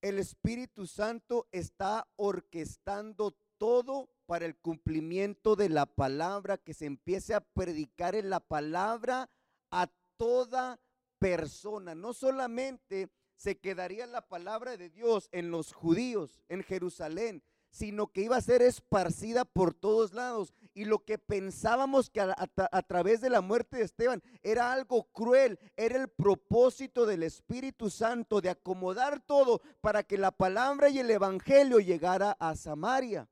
el 0.00 0.18
Espíritu 0.18 0.86
Santo 0.86 1.48
está 1.52 2.06
orquestando 2.16 3.36
todo 3.58 4.08
para 4.26 4.46
el 4.46 4.56
cumplimiento 4.56 5.56
de 5.56 5.68
la 5.68 5.86
palabra, 5.86 6.58
que 6.58 6.74
se 6.74 6.86
empiece 6.86 7.34
a 7.34 7.40
predicar 7.40 8.14
en 8.14 8.30
la 8.30 8.40
palabra 8.40 9.30
a 9.70 9.88
toda 10.16 10.80
persona. 11.18 11.94
No 11.94 12.12
solamente 12.12 13.08
se 13.36 13.58
quedaría 13.58 14.06
la 14.06 14.22
palabra 14.22 14.76
de 14.76 14.90
Dios 14.90 15.28
en 15.32 15.50
los 15.50 15.72
judíos, 15.72 16.40
en 16.48 16.62
Jerusalén, 16.62 17.42
sino 17.70 18.06
que 18.06 18.22
iba 18.22 18.36
a 18.36 18.40
ser 18.40 18.62
esparcida 18.62 19.44
por 19.44 19.74
todos 19.74 20.14
lados. 20.14 20.54
Y 20.72 20.86
lo 20.86 21.04
que 21.04 21.18
pensábamos 21.18 22.08
que 22.08 22.20
a, 22.20 22.82
través 22.82 23.20
de 23.20 23.30
la 23.30 23.42
muerte 23.42 23.76
de 23.76 23.84
Esteban 23.84 24.22
era 24.42 24.72
algo 24.72 25.04
cruel, 25.12 25.58
era 25.76 25.96
el 25.96 26.08
propósito 26.08 27.04
del 27.04 27.22
Espíritu 27.22 27.90
Santo 27.90 28.40
de 28.40 28.50
acomodar 28.50 29.20
todo 29.20 29.60
para 29.80 30.02
que 30.02 30.16
la 30.16 30.30
palabra 30.30 30.88
y 30.88 30.98
el 30.98 31.10
Evangelio 31.10 31.78
llegara 31.78 32.32
a 32.40 32.56
Samaria. 32.56 33.28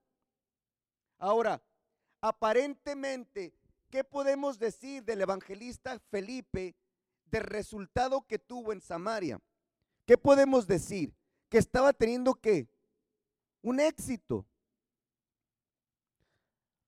Ahora, 1.18 1.62
aparentemente, 2.20 3.54
¿qué 3.90 4.04
podemos 4.04 4.58
decir 4.58 5.04
del 5.04 5.22
evangelista 5.22 5.98
Felipe 6.10 6.74
del 7.34 7.42
resultado 7.42 8.22
que 8.22 8.38
tuvo 8.38 8.72
en 8.72 8.80
Samaria. 8.80 9.40
¿Qué 10.06 10.16
podemos 10.16 10.68
decir? 10.68 11.12
Que 11.48 11.58
estaba 11.58 11.92
teniendo 11.92 12.34
que 12.34 12.68
un 13.60 13.80
éxito. 13.80 14.46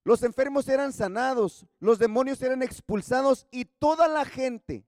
Los 0.05 0.23
enfermos 0.23 0.69
eran 0.69 0.93
sanados, 0.93 1.65
los 1.79 1.99
demonios 1.99 2.41
eran 2.41 2.63
expulsados 2.63 3.45
y 3.51 3.65
toda 3.65 4.07
la 4.07 4.23
gente, 4.23 4.85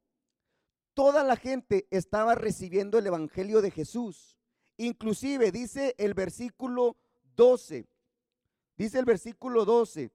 toda 0.93 1.25
la 1.25 1.35
gente 1.35 1.87
estaba 1.91 2.35
recibiendo 2.35 2.97
el 2.97 3.07
Evangelio 3.07 3.61
de 3.61 3.71
Jesús. 3.71 4.37
Inclusive 4.77 5.51
dice 5.51 5.93
el 5.97 6.13
versículo 6.13 6.95
12, 7.35 7.85
dice 8.79 8.97
el 8.97 9.03
versículo 9.05 9.65
12, 9.65 10.09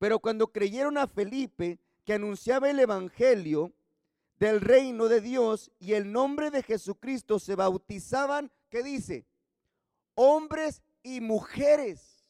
pero 0.00 0.18
cuando 0.18 0.48
creyeron 0.48 0.98
a 0.98 1.06
Felipe 1.06 1.78
que 2.04 2.14
anunciaba 2.14 2.68
el 2.68 2.80
Evangelio 2.80 3.72
del 4.38 4.60
reino 4.60 5.06
de 5.06 5.20
Dios 5.20 5.70
y 5.78 5.92
el 5.92 6.10
nombre 6.10 6.50
de 6.50 6.64
Jesucristo, 6.64 7.38
se 7.38 7.54
bautizaban, 7.54 8.50
¿qué 8.68 8.82
dice? 8.82 9.24
Hombres 10.16 10.82
y 11.04 11.20
mujeres. 11.20 12.26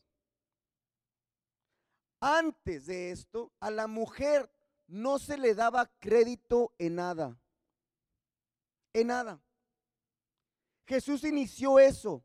Antes 2.20 2.84
de 2.84 3.10
esto, 3.10 3.50
a 3.60 3.70
la 3.70 3.86
mujer 3.86 4.50
no 4.86 5.18
se 5.18 5.38
le 5.38 5.54
daba 5.54 5.90
crédito 6.00 6.74
en 6.78 6.96
nada. 6.96 7.40
En 8.92 9.06
nada. 9.06 9.40
Jesús 10.86 11.24
inició 11.24 11.78
eso, 11.78 12.22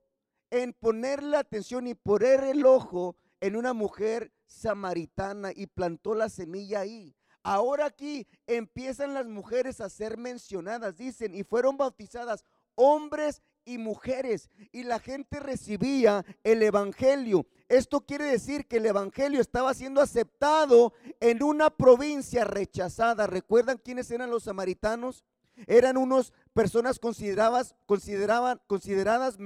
en 0.52 0.74
ponerle 0.74 1.38
atención 1.38 1.88
y 1.88 1.96
poner 1.96 2.44
el 2.44 2.66
ojo 2.66 3.16
en 3.42 3.56
una 3.56 3.74
mujer 3.74 4.32
samaritana 4.46 5.52
y 5.56 5.68
plantó 5.68 6.16
la 6.16 6.30
semilla 6.30 6.82
ahí. 6.82 7.16
Ahora 7.44 7.86
aquí 7.86 8.28
empiezan 8.48 9.14
las 9.14 9.26
mujeres 9.26 9.80
a 9.80 9.90
ser 9.90 10.18
mencionadas, 10.18 10.98
dicen, 10.98 11.34
y 11.34 11.44
fueron 11.44 11.78
bautizadas 11.78 12.44
hombres 12.76 13.42
y 13.66 13.78
mujeres, 13.78 14.50
y 14.72 14.84
la 14.84 15.00
gente 15.00 15.40
recibía 15.40 16.26
el 16.44 16.64
Evangelio. 16.64 17.46
Esto 17.68 18.02
quiere 18.02 18.26
decir 18.26 18.66
que 18.68 18.78
el 18.78 18.86
Evangelio 18.88 19.42
estaba 19.42 19.74
siendo 19.74 20.02
aceptado 20.02 20.94
en 21.20 21.44
una 21.44 21.70
provincia 21.70 22.44
rechazada. 22.46 23.28
¿Recuerdan 23.28 23.78
quiénes 23.78 24.10
eran 24.12 24.32
los 24.32 24.44
samaritanos? 24.44 25.24
Eran 25.68 25.98
unos 25.98 26.34
personas 26.54 27.00
consideradas, 27.00 27.76
consideraban, 27.86 28.60
consideradas 28.66 29.38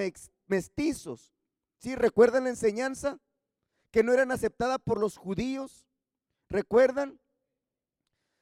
mestizos. 0.47 1.33
¿Sí? 1.77 1.95
¿Recuerdan 1.95 2.45
la 2.45 2.51
enseñanza? 2.51 3.19
Que 3.91 4.03
no 4.03 4.13
eran 4.13 4.31
aceptadas 4.31 4.79
por 4.83 4.99
los 4.99 5.17
judíos. 5.17 5.87
¿Recuerdan? 6.49 7.19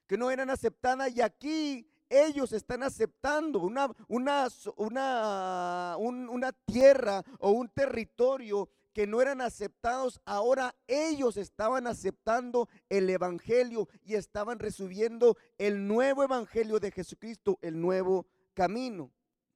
Que 0.08 0.18
no 0.18 0.30
eran 0.32 0.50
aceptadas 0.50 1.16
y 1.16 1.22
aquí 1.22 1.88
ellos 2.10 2.52
están 2.52 2.84
aceptando 2.84 3.60
una, 3.60 3.90
una, 4.08 4.48
una, 4.76 5.96
una 5.98 6.52
tierra 6.66 7.24
o 7.40 7.52
un 7.52 7.70
territorio 7.70 8.70
que 8.94 9.08
no 9.08 9.22
eran 9.22 9.42
aceptados, 9.42 10.20
ahora 10.26 10.76
ellos 10.88 11.38
estaban 11.38 11.88
aceptando 11.88 12.68
el 12.90 13.10
Evangelio 13.10 13.88
y 14.04 14.16
estaban 14.16 14.60
recibiendo 14.60 15.38
el 15.58 15.88
nuevo 15.88 16.24
Evangelio 16.24 16.80
de 16.80 16.92
Jesucristo, 16.92 17.58
el 17.62 17.80
nuevo 17.80 18.26
camino. 18.54 19.12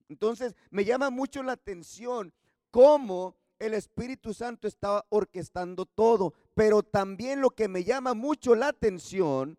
Entonces 0.09 0.55
me 0.69 0.85
llama 0.85 1.09
mucho 1.09 1.43
la 1.43 1.53
atención 1.53 2.33
cómo 2.71 3.35
el 3.59 3.73
Espíritu 3.73 4.33
Santo 4.33 4.67
estaba 4.67 5.05
orquestando 5.09 5.85
todo, 5.85 6.33
pero 6.53 6.83
también 6.83 7.41
lo 7.41 7.51
que 7.51 7.67
me 7.67 7.83
llama 7.83 8.13
mucho 8.13 8.55
la 8.55 8.67
atención, 8.67 9.57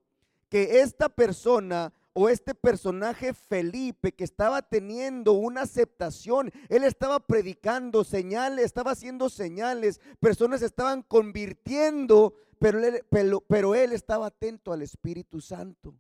que 0.49 0.81
esta 0.81 1.09
persona 1.09 1.93
o 2.19 2.31
este 2.31 2.55
personaje 2.55 3.35
Felipe 3.35 4.12
que 4.12 4.25
estaba 4.25 4.62
teniendo 4.62 5.33
una 5.35 5.62
aceptación, 5.62 6.50
él 6.71 6.85
estaba 6.85 7.21
predicando 7.21 8.05
señales, 8.05 8.65
estaba 8.65 8.92
haciendo 8.92 9.29
señales, 9.29 10.01
personas 10.18 10.62
estaban 10.62 11.03
convirtiendo, 11.03 12.35
pero 12.59 12.83
él, 12.83 13.05
pero, 13.11 13.75
él 13.75 13.92
estaba 13.92 14.29
atento 14.29 14.73
al 14.73 14.81
Espíritu 14.81 15.42
Santo. 15.42 15.94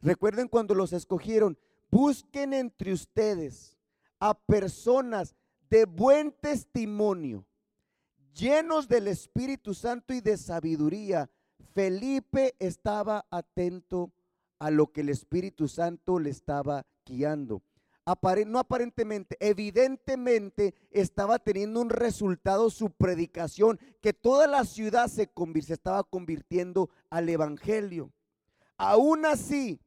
Recuerden 0.00 0.48
cuando 0.48 0.74
los 0.74 0.92
escogieron, 0.92 1.56
busquen 1.90 2.52
entre 2.52 2.92
ustedes 2.92 3.76
a 4.18 4.34
personas 4.34 5.34
de 5.70 5.84
buen 5.84 6.32
testimonio, 6.32 7.46
llenos 8.34 8.88
del 8.88 9.08
Espíritu 9.08 9.74
Santo 9.74 10.14
y 10.14 10.20
de 10.20 10.36
sabiduría. 10.36 11.30
Felipe 11.74 12.54
estaba 12.58 13.26
atento 13.30 14.12
a 14.58 14.70
lo 14.70 14.90
que 14.92 15.02
el 15.02 15.10
Espíritu 15.10 15.68
Santo 15.68 16.18
le 16.18 16.30
estaba 16.30 16.86
guiando. 17.04 17.62
no 18.46 18.58
aparentemente, 18.58 19.36
evidentemente 19.38 20.74
estaba 20.90 21.38
teniendo 21.38 21.80
un 21.80 21.90
resultado 21.90 22.70
su 22.70 22.90
predicación, 22.90 23.78
que 24.00 24.12
toda 24.12 24.46
la 24.46 24.64
ciudad 24.64 25.08
se, 25.08 25.30
se 25.62 25.74
estaba 25.74 26.02
convirtiendo 26.04 26.88
al 27.10 27.28
Evangelio. 27.28 28.10
Aún 28.78 29.26
así, 29.26 29.80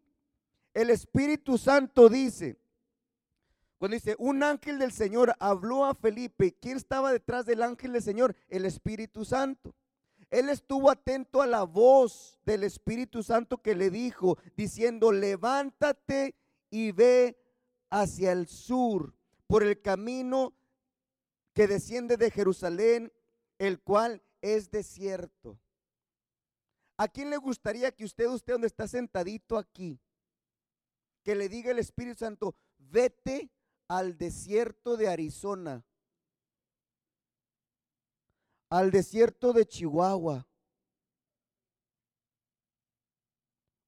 el 0.74 0.90
Espíritu 0.90 1.58
Santo 1.58 2.10
dice, 2.10 2.58
cuando 3.78 3.96
dice, 3.96 4.16
un 4.20 4.44
ángel 4.44 4.78
del 4.78 4.92
Señor 4.92 5.36
habló 5.40 5.86
a 5.86 5.96
Felipe, 5.96 6.56
¿quién 6.62 6.78
estaba 6.78 7.12
detrás 7.12 7.46
del 7.46 7.64
ángel 7.64 7.94
del 7.94 8.04
Señor? 8.04 8.36
El 8.48 8.66
Espíritu 8.66 9.26
Santo. 9.26 9.74
Él 10.30 10.50
estuvo 10.50 10.90
atento 10.90 11.42
a 11.42 11.48
la 11.48 11.64
voz 11.64 12.40
del 12.46 12.64
Espíritu 12.64 13.24
Santo 13.24 13.62
que 13.62 13.76
le 13.76 13.90
dijo, 13.90 14.38
diciendo, 14.56 15.12
levántate 15.12 16.36
y 16.70 16.92
ve 16.92 17.38
hacia 17.90 18.32
el 18.32 18.48
sur 18.48 19.14
por 19.48 19.64
el 19.64 19.82
camino 19.82 20.54
que 21.54 21.68
desciende 21.68 22.16
de 22.16 22.32
Jerusalén, 22.32 23.12
el 23.60 23.82
cual 23.82 24.24
es 24.42 24.72
desierto. 24.72 25.60
¿A 26.98 27.08
quién 27.08 27.30
le 27.30 27.38
gustaría 27.38 27.92
que 27.92 28.06
usted, 28.06 28.28
usted 28.28 28.54
donde 28.54 28.68
está 28.68 28.88
sentadito 28.88 29.58
aquí, 29.58 30.00
que 31.24 31.36
le 31.36 31.50
diga 31.50 31.72
el 31.72 31.80
Espíritu 31.80 32.20
Santo, 32.20 32.56
vete 32.78 33.52
al 33.88 34.18
desierto 34.18 34.98
de 34.98 35.08
Arizona 35.08 35.86
al 38.72 38.90
desierto 38.90 39.52
de 39.52 39.66
Chihuahua. 39.66 40.48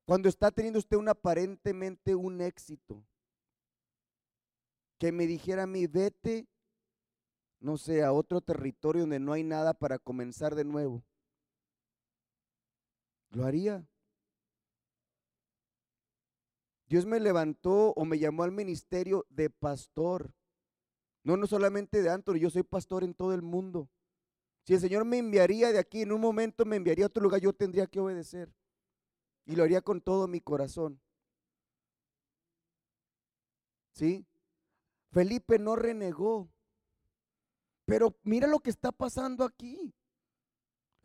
Cuando 0.05 0.27
está 0.27 0.51
teniendo 0.51 0.79
usted 0.79 0.97
un 0.97 1.07
aparentemente 1.07 2.13
un 2.13 2.41
éxito, 2.41 3.01
que 4.99 5.13
me 5.13 5.25
dijera 5.25 5.63
a 5.63 5.67
mí, 5.67 5.87
vete, 5.87 6.49
no 7.61 7.77
sé, 7.77 8.03
a 8.03 8.11
otro 8.11 8.41
territorio 8.41 9.03
donde 9.03 9.21
no 9.21 9.31
hay 9.31 9.43
nada 9.43 9.73
para 9.73 9.97
comenzar 9.97 10.53
de 10.53 10.65
nuevo. 10.65 11.01
Lo 13.29 13.45
haría. 13.45 13.87
Dios 16.87 17.05
me 17.05 17.19
levantó 17.19 17.93
o 17.93 18.05
me 18.05 18.19
llamó 18.19 18.43
al 18.43 18.51
ministerio 18.51 19.25
de 19.29 19.49
pastor. 19.49 20.33
No, 21.23 21.37
no 21.37 21.47
solamente 21.47 22.01
de 22.01 22.09
Antonio, 22.09 22.41
yo 22.41 22.49
soy 22.49 22.63
pastor 22.63 23.03
en 23.03 23.13
todo 23.13 23.33
el 23.33 23.41
mundo. 23.41 23.89
Si 24.63 24.73
el 24.73 24.79
Señor 24.79 25.05
me 25.05 25.17
enviaría 25.17 25.71
de 25.71 25.79
aquí, 25.79 26.01
en 26.01 26.11
un 26.11 26.21
momento 26.21 26.65
me 26.65 26.75
enviaría 26.75 27.05
a 27.05 27.07
otro 27.07 27.23
lugar, 27.23 27.41
yo 27.41 27.53
tendría 27.53 27.87
que 27.87 27.99
obedecer. 27.99 28.53
Y 29.45 29.55
lo 29.55 29.63
haría 29.63 29.81
con 29.81 30.01
todo 30.01 30.27
mi 30.27 30.39
corazón. 30.39 31.01
¿Sí? 33.93 34.25
Felipe 35.11 35.59
no 35.59 35.75
renegó. 35.75 36.49
Pero 37.85 38.17
mira 38.23 38.47
lo 38.47 38.59
que 38.59 38.69
está 38.69 38.91
pasando 38.91 39.43
aquí. 39.43 39.93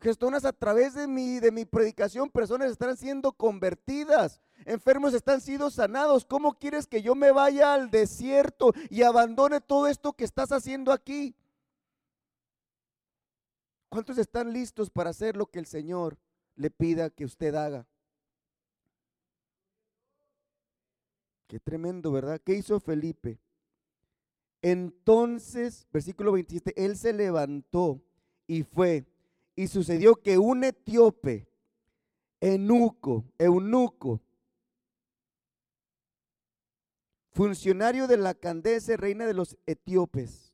Gestonas 0.01 0.45
a 0.45 0.53
través 0.53 0.93
de 0.93 1.07
mi, 1.07 1.39
de 1.39 1.51
mi 1.51 1.65
predicación, 1.65 2.29
personas 2.29 2.71
están 2.71 2.95
siendo 2.95 3.33
convertidas, 3.33 4.39
enfermos 4.65 5.13
están 5.13 5.41
siendo 5.41 5.69
sanados. 5.69 6.23
¿Cómo 6.23 6.53
quieres 6.57 6.87
que 6.87 7.01
yo 7.01 7.15
me 7.15 7.31
vaya 7.31 7.73
al 7.73 7.91
desierto 7.91 8.73
y 8.89 9.03
abandone 9.03 9.59
todo 9.59 9.87
esto 9.87 10.13
que 10.13 10.23
estás 10.23 10.53
haciendo 10.53 10.93
aquí? 10.93 11.35
¿Cuántos 13.89 14.17
están 14.17 14.53
listos 14.53 14.89
para 14.89 15.09
hacer 15.09 15.35
lo 15.35 15.47
que 15.47 15.59
el 15.59 15.65
Señor 15.65 16.17
le 16.55 16.69
pida 16.69 17.09
que 17.09 17.25
usted 17.25 17.53
haga? 17.55 17.85
Qué 21.47 21.59
tremendo, 21.59 22.11
¿verdad? 22.11 22.39
¿Qué 22.39 22.53
hizo 22.53 22.79
Felipe? 22.79 23.39
Entonces, 24.61 25.87
versículo 25.91 26.31
27, 26.33 26.85
él 26.85 26.95
se 26.95 27.11
levantó 27.11 28.01
y 28.47 28.63
fue. 28.63 29.05
Y 29.59 29.67
sucedió 29.67 30.15
que 30.15 30.37
un 30.37 30.63
etíope, 30.63 31.45
eunuco, 32.39 33.25
eunuco, 33.37 34.21
funcionario 37.33 38.07
de 38.07 38.15
la 38.15 38.35
Candace, 38.35 38.95
reina 38.95 39.25
de 39.27 39.33
los 39.33 39.57
etíopes, 39.65 40.53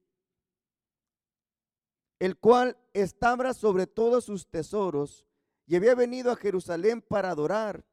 el 2.18 2.36
cual 2.36 2.80
estaba 2.96 3.54
sobre 3.54 3.86
todos 3.86 4.26
sus 4.26 4.48
tesoros 4.48 5.28
y 5.68 5.76
había 5.76 5.94
venido 5.94 6.32
a 6.32 6.36
Jerusalén 6.36 7.04
para 7.04 7.30
adorar. 7.30 7.86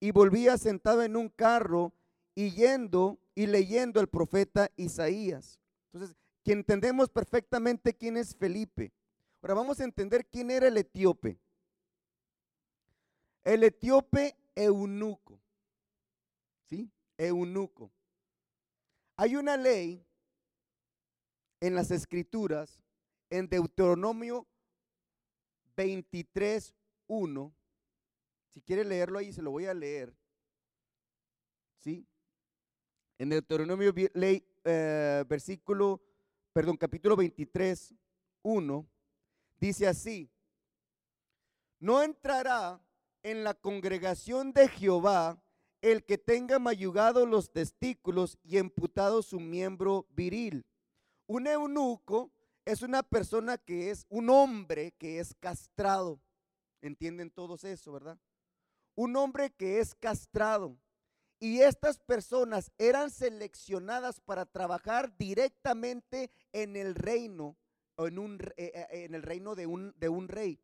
y 0.00 0.10
volvía 0.10 0.58
sentado 0.58 1.04
en 1.04 1.14
un 1.14 1.28
carro 1.28 1.92
y 2.34 2.50
yendo 2.50 3.20
y 3.36 3.46
leyendo 3.46 4.00
el 4.00 4.08
profeta 4.08 4.72
Isaías. 4.74 5.60
Entonces, 5.92 6.16
que 6.42 6.50
entendemos 6.50 7.08
perfectamente 7.08 7.94
quién 7.94 8.16
es 8.16 8.34
Felipe. 8.34 8.92
Ahora 9.42 9.54
vamos 9.54 9.80
a 9.80 9.84
entender 9.84 10.26
quién 10.26 10.50
era 10.50 10.68
el 10.68 10.76
etíope. 10.76 11.38
El 13.42 13.64
etíope 13.64 14.36
eunuco. 14.54 15.40
¿Sí? 16.68 16.90
Eunuco. 17.16 17.90
Hay 19.16 19.36
una 19.36 19.56
ley 19.56 20.04
en 21.60 21.74
las 21.74 21.90
escrituras, 21.90 22.82
en 23.30 23.48
Deuteronomio 23.48 24.46
23.1. 25.76 27.52
Si 28.48 28.60
quiere 28.60 28.84
leerlo 28.84 29.18
ahí, 29.18 29.32
se 29.32 29.42
lo 29.42 29.50
voy 29.50 29.66
a 29.66 29.74
leer. 29.74 30.14
¿Sí? 31.78 32.06
En 33.18 33.30
Deuteronomio, 33.30 33.92
ley, 34.14 34.44
eh, 34.64 35.24
versículo, 35.28 36.02
perdón, 36.52 36.76
capítulo 36.76 37.16
23, 37.16 37.94
1, 38.42 38.86
dice 39.60 39.86
así, 39.86 40.30
no 41.78 42.02
entrará 42.02 42.80
en 43.22 43.44
la 43.44 43.54
congregación 43.54 44.52
de 44.52 44.68
Jehová 44.68 45.42
el 45.82 46.04
que 46.04 46.18
tenga 46.18 46.58
mayugado 46.58 47.26
los 47.26 47.52
testículos 47.52 48.38
y 48.42 48.58
emputado 48.58 49.22
su 49.22 49.40
miembro 49.40 50.06
viril. 50.10 50.66
Un 51.26 51.46
eunuco 51.46 52.32
es 52.64 52.82
una 52.82 53.02
persona 53.02 53.56
que 53.56 53.90
es 53.90 54.04
un 54.08 54.28
hombre 54.30 54.92
que 54.98 55.20
es 55.20 55.34
castrado. 55.34 56.20
¿Entienden 56.82 57.30
todos 57.30 57.64
eso, 57.64 57.92
verdad? 57.92 58.18
Un 58.94 59.16
hombre 59.16 59.50
que 59.50 59.80
es 59.80 59.94
castrado. 59.94 60.78
Y 61.38 61.60
estas 61.60 61.98
personas 61.98 62.70
eran 62.76 63.10
seleccionadas 63.10 64.20
para 64.20 64.44
trabajar 64.44 65.16
directamente 65.16 66.30
en 66.52 66.76
el 66.76 66.94
reino, 66.94 67.56
en, 68.06 68.18
un, 68.18 68.38
eh, 68.56 68.72
eh, 68.74 69.04
en 69.04 69.14
el 69.14 69.22
reino 69.22 69.54
de 69.54 69.66
un, 69.66 69.94
de 69.96 70.08
un 70.08 70.28
rey. 70.28 70.60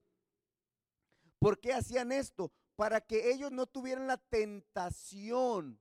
¿Por 1.38 1.60
qué 1.60 1.72
hacían 1.72 2.12
esto? 2.12 2.52
Para 2.76 3.00
que 3.00 3.32
ellos 3.32 3.52
no 3.52 3.66
tuvieran 3.66 4.06
la 4.06 4.16
tentación 4.16 5.80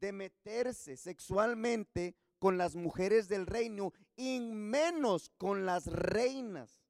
de 0.00 0.12
meterse 0.12 0.96
sexualmente 0.96 2.14
con 2.38 2.56
las 2.56 2.74
mujeres 2.74 3.28
del 3.28 3.46
reino 3.46 3.92
y 4.16 4.40
menos 4.40 5.30
con 5.36 5.66
las 5.66 5.86
reinas 5.86 6.82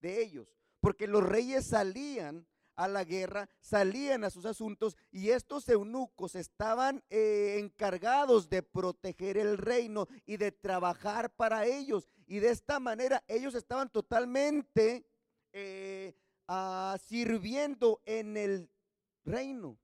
de 0.00 0.22
ellos. 0.22 0.56
Porque 0.80 1.06
los 1.06 1.22
reyes 1.22 1.66
salían 1.66 2.46
a 2.76 2.88
la 2.88 3.04
guerra, 3.04 3.48
salían 3.60 4.24
a 4.24 4.30
sus 4.30 4.46
asuntos 4.46 4.96
y 5.10 5.30
estos 5.30 5.68
eunucos 5.68 6.34
estaban 6.34 7.02
eh, 7.10 7.56
encargados 7.58 8.48
de 8.48 8.62
proteger 8.62 9.38
el 9.38 9.58
reino 9.58 10.08
y 10.26 10.36
de 10.36 10.52
trabajar 10.52 11.30
para 11.30 11.66
ellos. 11.66 12.08
Y 12.26 12.38
de 12.40 12.50
esta 12.50 12.80
manera 12.80 13.22
ellos 13.28 13.54
estaban 13.54 13.88
totalmente 13.90 15.06
eh, 15.52 16.14
ah, 16.48 16.96
sirviendo 17.06 18.00
en 18.04 18.36
el 18.36 18.70
reino 19.24 19.78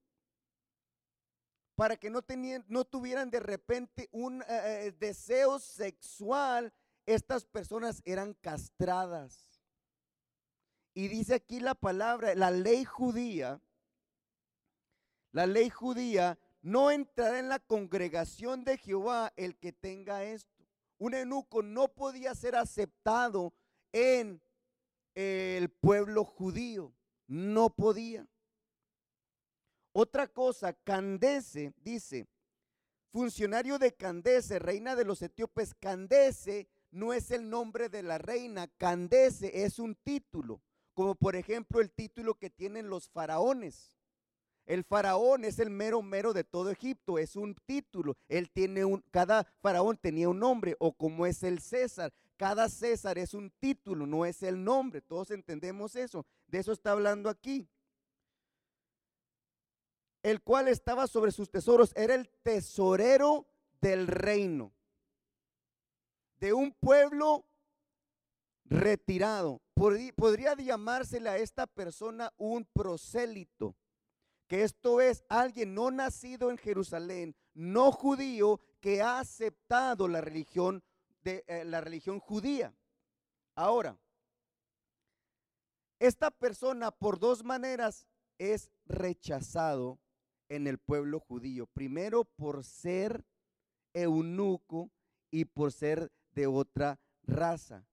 para 1.80 1.96
que 1.96 2.10
no, 2.10 2.20
tenían, 2.20 2.62
no 2.68 2.84
tuvieran 2.84 3.30
de 3.30 3.40
repente 3.40 4.10
un 4.12 4.44
eh, 4.46 4.92
deseo 4.98 5.58
sexual, 5.58 6.74
estas 7.06 7.46
personas 7.46 8.02
eran 8.04 8.34
castradas. 8.34 9.48
Y 10.92 11.08
dice 11.08 11.36
aquí 11.36 11.58
la 11.58 11.74
palabra, 11.74 12.34
la 12.34 12.50
ley 12.50 12.84
judía, 12.84 13.62
la 15.32 15.46
ley 15.46 15.70
judía 15.70 16.38
no 16.60 16.90
entrará 16.90 17.38
en 17.38 17.48
la 17.48 17.58
congregación 17.58 18.62
de 18.62 18.76
Jehová 18.76 19.32
el 19.36 19.56
que 19.56 19.72
tenga 19.72 20.22
esto. 20.24 20.59
Un 21.00 21.14
eunuco 21.14 21.62
no 21.62 21.88
podía 21.88 22.34
ser 22.36 22.54
aceptado 22.54 23.52
en 23.92 24.40
el 25.16 25.68
pueblo 25.68 26.24
judío, 26.24 26.94
no 27.26 27.70
podía. 27.70 28.28
Otra 29.92 30.28
cosa, 30.28 30.72
Candese 30.72 31.74
dice, 31.78 32.28
funcionario 33.08 33.80
de 33.80 33.96
Candese, 33.96 34.60
reina 34.60 34.94
de 34.94 35.04
los 35.04 35.20
etíopes, 35.20 35.74
Candese 35.74 36.68
no 36.92 37.12
es 37.12 37.32
el 37.32 37.50
nombre 37.50 37.88
de 37.88 38.04
la 38.04 38.18
reina, 38.18 38.68
Candese 38.78 39.64
es 39.64 39.80
un 39.80 39.96
título 39.96 40.62
como 41.00 41.14
por 41.14 41.34
ejemplo 41.34 41.80
el 41.80 41.90
título 41.90 42.34
que 42.34 42.50
tienen 42.50 42.90
los 42.90 43.08
faraones. 43.08 43.96
El 44.70 44.84
faraón 44.84 45.44
es 45.44 45.58
el 45.58 45.68
mero 45.68 46.00
mero 46.00 46.32
de 46.32 46.44
todo 46.44 46.70
Egipto, 46.70 47.18
es 47.18 47.34
un 47.34 47.56
título. 47.66 48.16
Él 48.28 48.48
tiene 48.52 48.84
un, 48.84 49.02
cada 49.10 49.42
faraón 49.60 49.96
tenía 49.96 50.28
un 50.28 50.38
nombre, 50.38 50.76
o 50.78 50.92
como 50.92 51.26
es 51.26 51.42
el 51.42 51.58
César. 51.58 52.12
Cada 52.36 52.68
César 52.68 53.18
es 53.18 53.34
un 53.34 53.50
título, 53.58 54.06
no 54.06 54.24
es 54.24 54.44
el 54.44 54.62
nombre. 54.62 55.00
Todos 55.00 55.32
entendemos 55.32 55.96
eso. 55.96 56.24
De 56.46 56.60
eso 56.60 56.70
está 56.70 56.92
hablando 56.92 57.28
aquí. 57.28 57.68
El 60.22 60.40
cual 60.40 60.68
estaba 60.68 61.08
sobre 61.08 61.32
sus 61.32 61.50
tesoros, 61.50 61.92
era 61.96 62.14
el 62.14 62.30
tesorero 62.44 63.48
del 63.80 64.06
reino, 64.06 64.72
de 66.36 66.52
un 66.52 66.70
pueblo 66.74 67.44
retirado. 68.66 69.60
Podría 69.74 70.54
llamársele 70.54 71.28
a 71.28 71.38
esta 71.38 71.66
persona 71.66 72.32
un 72.36 72.64
prosélito, 72.64 73.74
que 74.50 74.64
esto 74.64 75.00
es 75.00 75.22
alguien 75.28 75.74
no 75.74 75.92
nacido 75.92 76.50
en 76.50 76.58
Jerusalén, 76.58 77.36
no 77.54 77.92
judío, 77.92 78.60
que 78.80 79.00
ha 79.00 79.20
aceptado 79.20 80.08
la 80.08 80.20
religión 80.20 80.82
de 81.22 81.44
eh, 81.46 81.64
la 81.64 81.80
religión 81.80 82.18
judía. 82.18 82.74
Ahora, 83.54 83.96
esta 86.00 86.32
persona 86.32 86.90
por 86.90 87.20
dos 87.20 87.44
maneras 87.44 88.08
es 88.38 88.72
rechazado 88.86 90.00
en 90.48 90.66
el 90.66 90.78
pueblo 90.78 91.20
judío. 91.20 91.68
Primero 91.68 92.24
por 92.24 92.64
ser 92.64 93.24
eunuco 93.94 94.90
y 95.30 95.44
por 95.44 95.70
ser 95.70 96.10
de 96.32 96.48
otra 96.48 96.98
raza. 97.22 97.86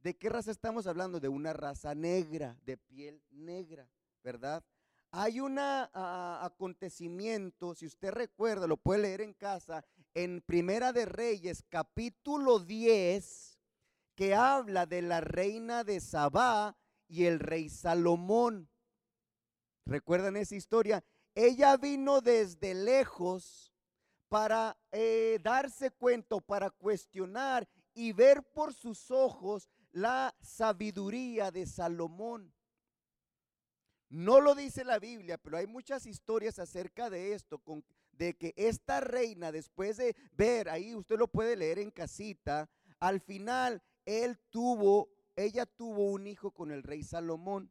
¿De 0.00 0.14
qué 0.18 0.28
raza 0.28 0.50
estamos 0.50 0.86
hablando? 0.86 1.18
De 1.18 1.28
una 1.28 1.54
raza 1.54 1.94
negra, 1.94 2.58
de 2.66 2.76
piel 2.76 3.22
negra, 3.30 3.88
¿verdad? 4.22 4.62
Hay 5.10 5.40
un 5.40 5.58
acontecimiento, 5.58 7.74
si 7.74 7.86
usted 7.86 8.10
recuerda, 8.10 8.66
lo 8.66 8.76
puede 8.76 9.00
leer 9.02 9.22
en 9.22 9.32
casa, 9.32 9.82
en 10.12 10.42
Primera 10.42 10.92
de 10.92 11.06
Reyes, 11.06 11.64
capítulo 11.70 12.58
10, 12.58 13.58
que 14.14 14.34
habla 14.34 14.84
de 14.84 15.00
la 15.00 15.22
reina 15.22 15.82
de 15.82 16.00
Sabá 16.00 16.76
y 17.08 17.24
el 17.24 17.40
rey 17.40 17.70
Salomón. 17.70 18.68
¿Recuerdan 19.86 20.36
esa 20.36 20.56
historia? 20.56 21.02
Ella 21.34 21.78
vino 21.78 22.20
desde 22.20 22.74
lejos 22.74 23.72
para 24.28 24.76
eh, 24.92 25.38
darse 25.42 25.90
cuenta, 25.90 26.38
para 26.40 26.68
cuestionar 26.68 27.66
y 27.94 28.12
ver 28.12 28.42
por 28.52 28.74
sus 28.74 29.10
ojos 29.10 29.70
la 29.90 30.36
sabiduría 30.42 31.50
de 31.50 31.64
Salomón. 31.64 32.52
No 34.10 34.40
lo 34.40 34.54
dice 34.54 34.84
la 34.84 34.98
Biblia, 34.98 35.36
pero 35.38 35.58
hay 35.58 35.66
muchas 35.66 36.06
historias 36.06 36.58
acerca 36.58 37.10
de 37.10 37.34
esto, 37.34 37.60
de 38.12 38.34
que 38.34 38.54
esta 38.56 39.00
reina, 39.00 39.52
después 39.52 39.98
de 39.98 40.16
ver, 40.32 40.68
ahí 40.68 40.94
usted 40.94 41.18
lo 41.18 41.28
puede 41.28 41.56
leer 41.56 41.78
en 41.78 41.90
casita, 41.90 42.70
al 43.00 43.20
final 43.20 43.82
él 44.06 44.38
tuvo, 44.50 45.10
ella 45.36 45.66
tuvo 45.66 46.10
un 46.10 46.26
hijo 46.26 46.50
con 46.50 46.70
el 46.70 46.82
rey 46.82 47.02
Salomón. 47.02 47.70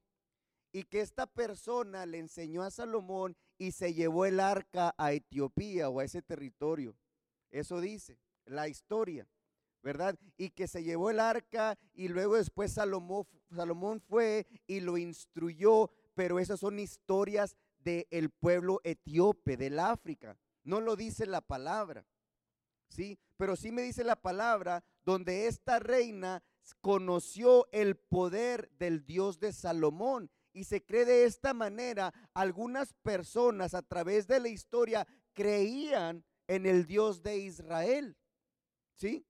Y 0.72 0.84
que 0.84 1.02
esta 1.02 1.26
persona 1.26 2.06
le 2.06 2.20
enseñó 2.20 2.62
a 2.62 2.70
Salomón 2.70 3.36
y 3.58 3.72
se 3.72 3.94
llevó 3.94 4.26
el 4.26 4.40
arca 4.40 4.94
a 4.98 5.14
Etiopía 5.14 5.90
o 5.90 6.00
a 6.00 6.04
ese 6.04 6.22
territorio. 6.22 6.96
Eso 7.50 7.82
dice 7.82 8.20
la 8.46 8.68
historia. 8.68 9.28
¿verdad? 9.88 10.20
Y 10.36 10.50
que 10.50 10.68
se 10.68 10.84
llevó 10.84 11.10
el 11.12 11.20
arca 11.20 11.78
y 11.94 12.10
luego 12.10 12.36
después 12.36 12.74
Salomón, 12.74 13.26
Salomón 13.50 14.02
fue 14.02 14.46
y 14.68 14.82
lo 14.82 14.98
instruyó, 14.98 15.90
pero 16.18 16.40
esas 16.40 16.60
son 16.60 16.80
historias 16.80 17.56
del 17.78 18.32
pueblo 18.32 18.82
etíope, 18.84 19.56
del 19.56 19.78
África. 19.78 20.36
No 20.64 20.82
lo 20.82 20.96
dice 20.96 21.28
la 21.28 21.42
palabra, 21.42 22.08
¿sí? 22.90 23.20
Pero 23.38 23.56
sí 23.56 23.72
me 23.72 23.84
dice 23.84 24.04
la 24.04 24.20
palabra 24.20 24.84
donde 25.06 25.46
esta 25.46 25.78
reina 25.78 26.44
conoció 26.82 27.68
el 27.72 27.98
poder 27.98 28.72
del 28.80 29.06
Dios 29.06 29.40
de 29.40 29.54
Salomón. 29.54 30.32
Y 30.54 30.64
se 30.64 30.84
cree 30.84 31.06
de 31.06 31.26
esta 31.26 31.54
manera, 31.54 32.12
algunas 32.34 32.94
personas 32.96 33.76
a 33.76 33.84
través 33.84 34.26
de 34.26 34.40
la 34.40 34.48
historia 34.48 35.08
creían 35.34 36.26
en 36.48 36.66
el 36.66 36.88
Dios 36.88 37.22
de 37.22 37.38
Israel. 37.38 38.18
¿Sí? 38.96 39.24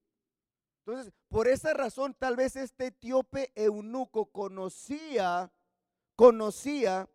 Entonces, 0.85 1.11
por 1.27 1.49
esa 1.49 1.73
razón, 1.73 2.15
tal 2.17 2.37
vez 2.37 2.55
este 2.55 2.87
etíope 2.87 3.51
eunuco 3.55 4.31
conocía, 4.31 5.51
conocía 6.17 7.07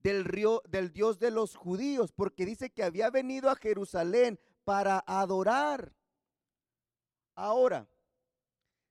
del, 0.00 0.24
río, 0.24 0.62
del 0.68 0.92
Dios 0.92 1.18
de 1.18 1.30
los 1.30 1.56
judíos, 1.56 2.12
porque 2.12 2.44
dice 2.44 2.70
que 2.70 2.82
había 2.82 3.08
venido 3.08 3.48
a 3.48 3.56
Jerusalén 3.56 4.38
para 4.64 5.02
adorar. 5.06 5.94
Ahora, 7.36 7.88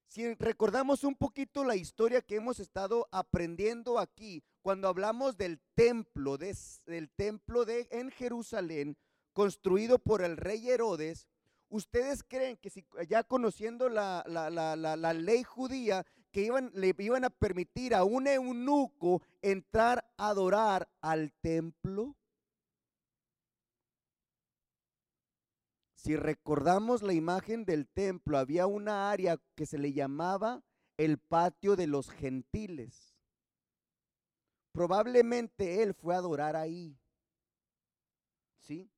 si 0.08 0.34
recordamos 0.36 1.04
un 1.04 1.16
poquito 1.16 1.64
la 1.66 1.76
historia 1.76 2.22
que 2.22 2.36
hemos 2.36 2.60
estado 2.60 3.08
aprendiendo 3.12 4.00
aquí, 4.00 4.42
cuando 4.62 4.88
hablamos 4.88 5.38
del 5.38 5.60
templo, 5.76 6.38
del 6.38 7.10
templo 7.16 7.66
de, 7.66 7.88
en 7.92 8.10
Jerusalén, 8.10 8.98
construido 9.34 10.00
por 10.00 10.24
el 10.24 10.38
rey 10.38 10.70
Herodes, 10.70 11.28
¿ustedes 11.68 12.24
creen 12.24 12.56
que 12.56 12.70
si 12.70 12.86
ya 13.10 13.24
conociendo 13.24 13.90
la, 13.90 14.24
la 14.28 15.14
ley 15.14 15.44
judía, 15.44 16.06
que 16.34 16.42
iban, 16.42 16.72
le 16.74 16.94
iban 16.98 17.24
a 17.24 17.30
permitir 17.30 17.94
a 17.94 18.04
un 18.04 18.28
eunuco 18.28 19.22
entrar 19.42 20.04
a 20.18 20.30
adorar 20.30 20.90
al 21.00 21.32
templo? 21.32 22.16
Si 25.94 26.16
recordamos 26.18 27.04
la 27.04 27.14
imagen 27.14 27.66
del 27.66 27.88
templo, 27.88 28.40
había 28.40 28.66
una 28.66 29.12
área 29.12 29.40
que 29.56 29.68
se 29.68 29.78
le 29.78 29.94
llamaba 29.94 30.64
el 30.98 31.20
patio 31.20 31.76
de 31.76 31.86
los 31.86 32.10
gentiles. 32.10 33.16
Probablemente 34.72 35.84
él 35.84 35.94
fue 35.94 36.16
a 36.16 36.18
adorar 36.18 36.56
ahí. 36.56 36.98
¿Sí? 38.60 38.90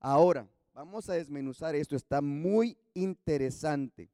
Ahora, 0.00 0.46
vamos 0.74 1.08
a 1.08 1.14
desmenuzar 1.14 1.74
esto, 1.74 1.96
está 1.96 2.20
muy 2.20 2.76
interesante 2.92 4.10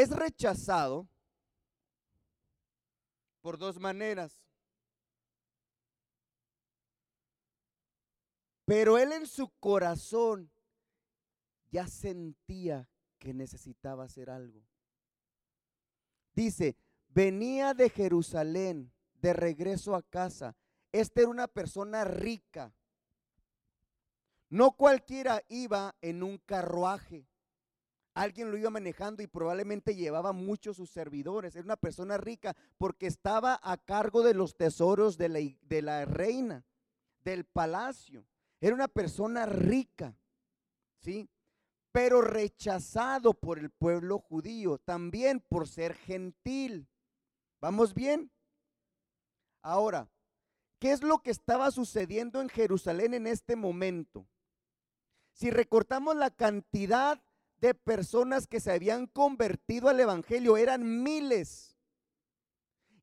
es 0.00 0.10
rechazado 0.10 1.08
por 3.40 3.58
dos 3.58 3.78
maneras. 3.80 4.40
Pero 8.64 8.98
él 8.98 9.12
en 9.12 9.26
su 9.26 9.48
corazón 9.60 10.50
ya 11.70 11.86
sentía 11.86 12.88
que 13.18 13.32
necesitaba 13.32 14.04
hacer 14.04 14.30
algo. 14.30 14.62
Dice, 16.34 16.76
venía 17.08 17.74
de 17.74 17.90
Jerusalén 17.90 18.92
de 19.14 19.32
regreso 19.32 19.96
a 19.96 20.02
casa. 20.02 20.54
Esta 20.92 21.22
era 21.22 21.30
una 21.30 21.48
persona 21.48 22.04
rica. 22.04 22.72
No 24.50 24.72
cualquiera 24.72 25.42
iba 25.48 25.96
en 26.00 26.22
un 26.22 26.38
carruaje 26.38 27.26
alguien 28.18 28.50
lo 28.50 28.58
iba 28.58 28.68
manejando 28.68 29.22
y 29.22 29.28
probablemente 29.28 29.94
llevaba 29.94 30.32
muchos 30.32 30.76
sus 30.76 30.90
servidores. 30.90 31.54
Era 31.54 31.64
una 31.64 31.76
persona 31.76 32.16
rica 32.16 32.56
porque 32.76 33.06
estaba 33.06 33.58
a 33.62 33.76
cargo 33.76 34.22
de 34.22 34.34
los 34.34 34.56
tesoros 34.56 35.16
de 35.16 35.28
la, 35.28 35.38
de 35.62 35.82
la 35.82 36.04
reina, 36.04 36.64
del 37.22 37.44
palacio. 37.44 38.26
Era 38.60 38.74
una 38.74 38.88
persona 38.88 39.46
rica, 39.46 40.16
¿sí? 40.98 41.30
Pero 41.92 42.20
rechazado 42.20 43.34
por 43.34 43.58
el 43.58 43.70
pueblo 43.70 44.18
judío, 44.18 44.78
también 44.78 45.40
por 45.40 45.68
ser 45.68 45.94
gentil. 45.94 46.88
¿Vamos 47.60 47.94
bien? 47.94 48.32
Ahora, 49.62 50.10
¿qué 50.80 50.90
es 50.90 51.02
lo 51.02 51.22
que 51.22 51.30
estaba 51.30 51.70
sucediendo 51.70 52.40
en 52.40 52.48
Jerusalén 52.48 53.14
en 53.14 53.28
este 53.28 53.54
momento? 53.54 54.26
Si 55.32 55.50
recortamos 55.50 56.16
la 56.16 56.30
cantidad 56.30 57.22
de 57.60 57.74
personas 57.74 58.46
que 58.46 58.60
se 58.60 58.72
habían 58.72 59.06
convertido 59.06 59.88
al 59.88 60.00
Evangelio, 60.00 60.56
eran 60.56 61.02
miles. 61.02 61.76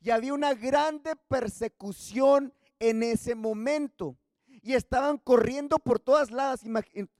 Y 0.02 0.12
había 0.12 0.34
una 0.34 0.54
grande 0.54 1.16
persecución 1.28 2.54
en 2.80 3.04
ese 3.04 3.36
momento. 3.36 4.18
Y 4.62 4.74
estaban 4.74 5.18
corriendo 5.18 5.78
por 5.80 6.00
todas 6.00 6.32
lados, 6.32 6.62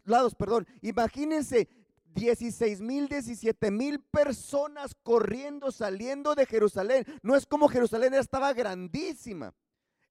lados 0.04 0.36
perdón. 0.36 0.68
Imagínense 0.82 1.68
16 2.16 2.82
mil, 2.82 3.08
17 3.08 3.72
mil 3.72 4.00
personas 4.00 4.96
corriendo, 5.04 5.72
saliendo 5.72 6.34
de 6.34 6.46
Jerusalén. 6.46 7.06
No 7.22 7.36
es 7.36 7.46
como 7.46 7.68
Jerusalén 7.68 8.14
estaba 8.14 8.54
grandísima. 8.54 9.54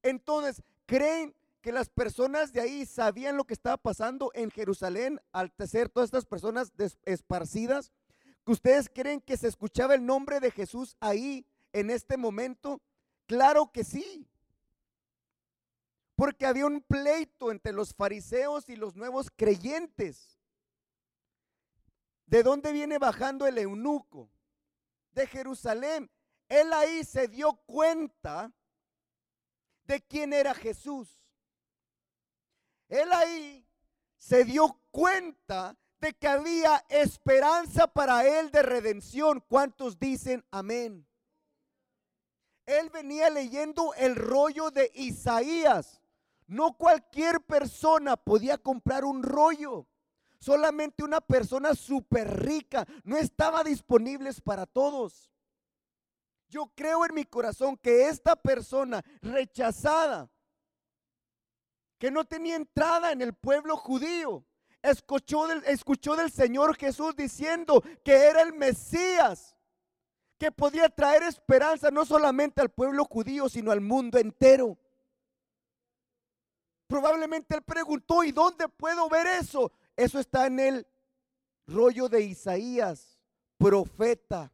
Entonces, 0.02 0.62
¿creen 0.86 1.34
que 1.64 1.72
las 1.72 1.88
personas 1.88 2.52
de 2.52 2.60
ahí 2.60 2.84
sabían 2.84 3.38
lo 3.38 3.44
que 3.44 3.54
estaba 3.54 3.78
pasando 3.78 4.30
en 4.34 4.50
Jerusalén 4.50 5.18
al 5.32 5.50
ser 5.66 5.88
todas 5.88 6.08
estas 6.08 6.26
personas 6.26 6.74
esparcidas? 7.06 7.90
¿Que 8.44 8.52
ustedes 8.52 8.90
creen 8.90 9.22
que 9.22 9.38
se 9.38 9.48
escuchaba 9.48 9.94
el 9.94 10.04
nombre 10.04 10.40
de 10.40 10.50
Jesús 10.50 10.94
ahí 11.00 11.46
en 11.72 11.88
este 11.88 12.18
momento? 12.18 12.82
Claro 13.26 13.72
que 13.72 13.82
sí. 13.82 14.28
Porque 16.16 16.44
había 16.44 16.66
un 16.66 16.82
pleito 16.82 17.50
entre 17.50 17.72
los 17.72 17.94
fariseos 17.94 18.68
y 18.68 18.76
los 18.76 18.94
nuevos 18.94 19.30
creyentes. 19.34 20.38
¿De 22.26 22.42
dónde 22.42 22.72
viene 22.72 22.98
bajando 22.98 23.46
el 23.46 23.56
eunuco? 23.56 24.30
De 25.12 25.26
Jerusalén. 25.26 26.10
Él 26.46 26.70
ahí 26.74 27.04
se 27.04 27.26
dio 27.26 27.54
cuenta 27.64 28.52
de 29.84 30.02
quién 30.02 30.34
era 30.34 30.52
Jesús. 30.52 31.23
Él 32.88 33.12
ahí 33.12 33.66
se 34.16 34.44
dio 34.44 34.80
cuenta 34.90 35.76
de 36.00 36.12
que 36.12 36.28
había 36.28 36.84
esperanza 36.88 37.86
para 37.86 38.26
él 38.26 38.50
de 38.50 38.62
redención. 38.62 39.42
¿Cuántos 39.48 39.98
dicen 39.98 40.44
amén? 40.50 41.06
Él 42.66 42.90
venía 42.90 43.30
leyendo 43.30 43.94
el 43.94 44.16
rollo 44.16 44.70
de 44.70 44.90
Isaías. 44.94 46.00
No 46.46 46.76
cualquier 46.76 47.40
persona 47.40 48.16
podía 48.16 48.58
comprar 48.58 49.04
un 49.04 49.22
rollo. 49.22 49.86
Solamente 50.38 51.04
una 51.04 51.20
persona 51.20 51.74
súper 51.74 52.42
rica. 52.42 52.86
No 53.02 53.16
estaba 53.16 53.64
disponible 53.64 54.30
para 54.44 54.66
todos. 54.66 55.30
Yo 56.48 56.70
creo 56.74 57.04
en 57.06 57.14
mi 57.14 57.24
corazón 57.24 57.76
que 57.76 58.08
esta 58.08 58.36
persona 58.36 59.02
rechazada 59.22 60.30
que 62.04 62.10
no 62.10 62.26
tenía 62.26 62.56
entrada 62.56 63.12
en 63.12 63.22
el 63.22 63.32
pueblo 63.32 63.78
judío. 63.78 64.44
Escuchó 64.82 65.46
del, 65.46 65.64
escuchó 65.64 66.16
del 66.16 66.30
Señor 66.30 66.76
Jesús 66.76 67.16
diciendo 67.16 67.82
que 68.04 68.14
era 68.26 68.42
el 68.42 68.52
Mesías, 68.52 69.56
que 70.36 70.52
podía 70.52 70.90
traer 70.90 71.22
esperanza 71.22 71.90
no 71.90 72.04
solamente 72.04 72.60
al 72.60 72.68
pueblo 72.68 73.06
judío, 73.06 73.48
sino 73.48 73.70
al 73.70 73.80
mundo 73.80 74.18
entero. 74.18 74.76
Probablemente 76.88 77.54
él 77.54 77.62
preguntó, 77.62 78.22
¿y 78.22 78.32
dónde 78.32 78.68
puedo 78.68 79.08
ver 79.08 79.26
eso? 79.26 79.72
Eso 79.96 80.18
está 80.18 80.44
en 80.44 80.60
el 80.60 80.86
rollo 81.66 82.10
de 82.10 82.20
Isaías, 82.20 83.18
profeta. 83.56 84.52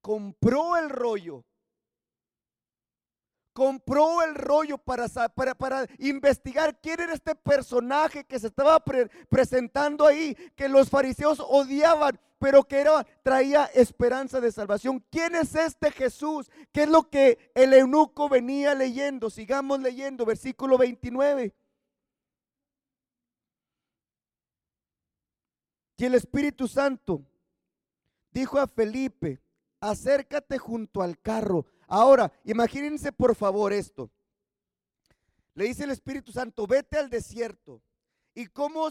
Compró 0.00 0.78
el 0.78 0.88
rollo 0.88 1.44
compró 3.56 4.22
el 4.22 4.34
rollo 4.34 4.76
para, 4.76 5.08
para, 5.34 5.54
para, 5.54 5.86
investigar 5.98 6.78
quién 6.78 7.00
era 7.00 7.14
este 7.14 7.34
personaje 7.34 8.22
que 8.22 8.38
se 8.38 8.48
estaba 8.48 8.84
presentando 9.30 10.06
ahí, 10.06 10.36
que 10.54 10.68
los 10.68 10.90
fariseos 10.90 11.40
odiaban, 11.40 12.20
pero 12.38 12.64
que 12.64 12.80
era, 12.80 13.02
traía 13.22 13.64
esperanza 13.72 14.42
de 14.42 14.52
salvación. 14.52 15.02
¿Quién 15.10 15.36
es 15.36 15.54
este 15.54 15.90
Jesús? 15.90 16.50
¿Qué 16.70 16.82
es 16.82 16.88
lo 16.90 17.08
que 17.08 17.50
el 17.54 17.72
eunuco 17.72 18.28
venía 18.28 18.74
leyendo? 18.74 19.30
Sigamos 19.30 19.80
leyendo, 19.80 20.26
versículo 20.26 20.76
29. 20.76 21.54
Y 25.96 26.04
el 26.04 26.14
Espíritu 26.14 26.68
Santo 26.68 27.24
dijo 28.30 28.58
a 28.58 28.66
Felipe, 28.66 29.40
acércate 29.80 30.58
junto 30.58 31.00
al 31.00 31.18
carro. 31.18 31.64
Ahora, 31.86 32.32
imagínense 32.44 33.12
por 33.12 33.34
favor 33.34 33.72
esto. 33.72 34.10
Le 35.54 35.64
dice 35.64 35.84
el 35.84 35.90
Espíritu 35.90 36.32
Santo, 36.32 36.66
vete 36.66 36.98
al 36.98 37.08
desierto. 37.08 37.82
¿Y 38.34 38.46
cómo, 38.48 38.88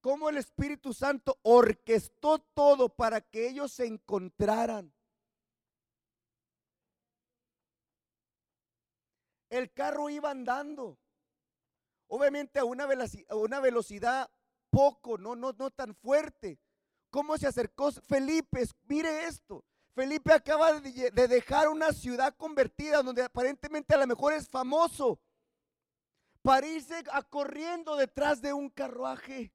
cómo 0.00 0.28
el 0.28 0.36
Espíritu 0.36 0.92
Santo 0.92 1.38
orquestó 1.42 2.38
todo 2.38 2.88
para 2.88 3.20
que 3.20 3.48
ellos 3.48 3.72
se 3.72 3.86
encontraran? 3.86 4.92
El 9.48 9.72
carro 9.72 10.08
iba 10.10 10.30
andando. 10.30 10.98
Obviamente 12.06 12.58
a 12.58 12.64
una 12.64 12.86
velocidad, 12.86 13.26
a 13.30 13.36
una 13.36 13.60
velocidad 13.60 14.30
poco, 14.70 15.18
no, 15.18 15.34
no, 15.34 15.52
no 15.52 15.70
tan 15.70 15.94
fuerte. 15.94 16.60
¿Cómo 17.10 17.36
se 17.36 17.48
acercó 17.48 17.90
Felipe? 17.90 18.64
Mire 18.86 19.24
esto. 19.24 19.64
Felipe 20.00 20.32
acaba 20.32 20.80
de 20.80 21.28
dejar 21.28 21.68
una 21.68 21.92
ciudad 21.92 22.34
convertida 22.34 23.02
donde 23.02 23.22
aparentemente 23.22 23.92
a 23.92 23.98
lo 23.98 24.06
mejor 24.06 24.32
es 24.32 24.48
famoso 24.48 25.20
para 26.40 26.66
irse 26.66 27.04
a 27.12 27.22
corriendo 27.22 27.96
detrás 27.96 28.40
de 28.40 28.54
un 28.54 28.70
carruaje. 28.70 29.52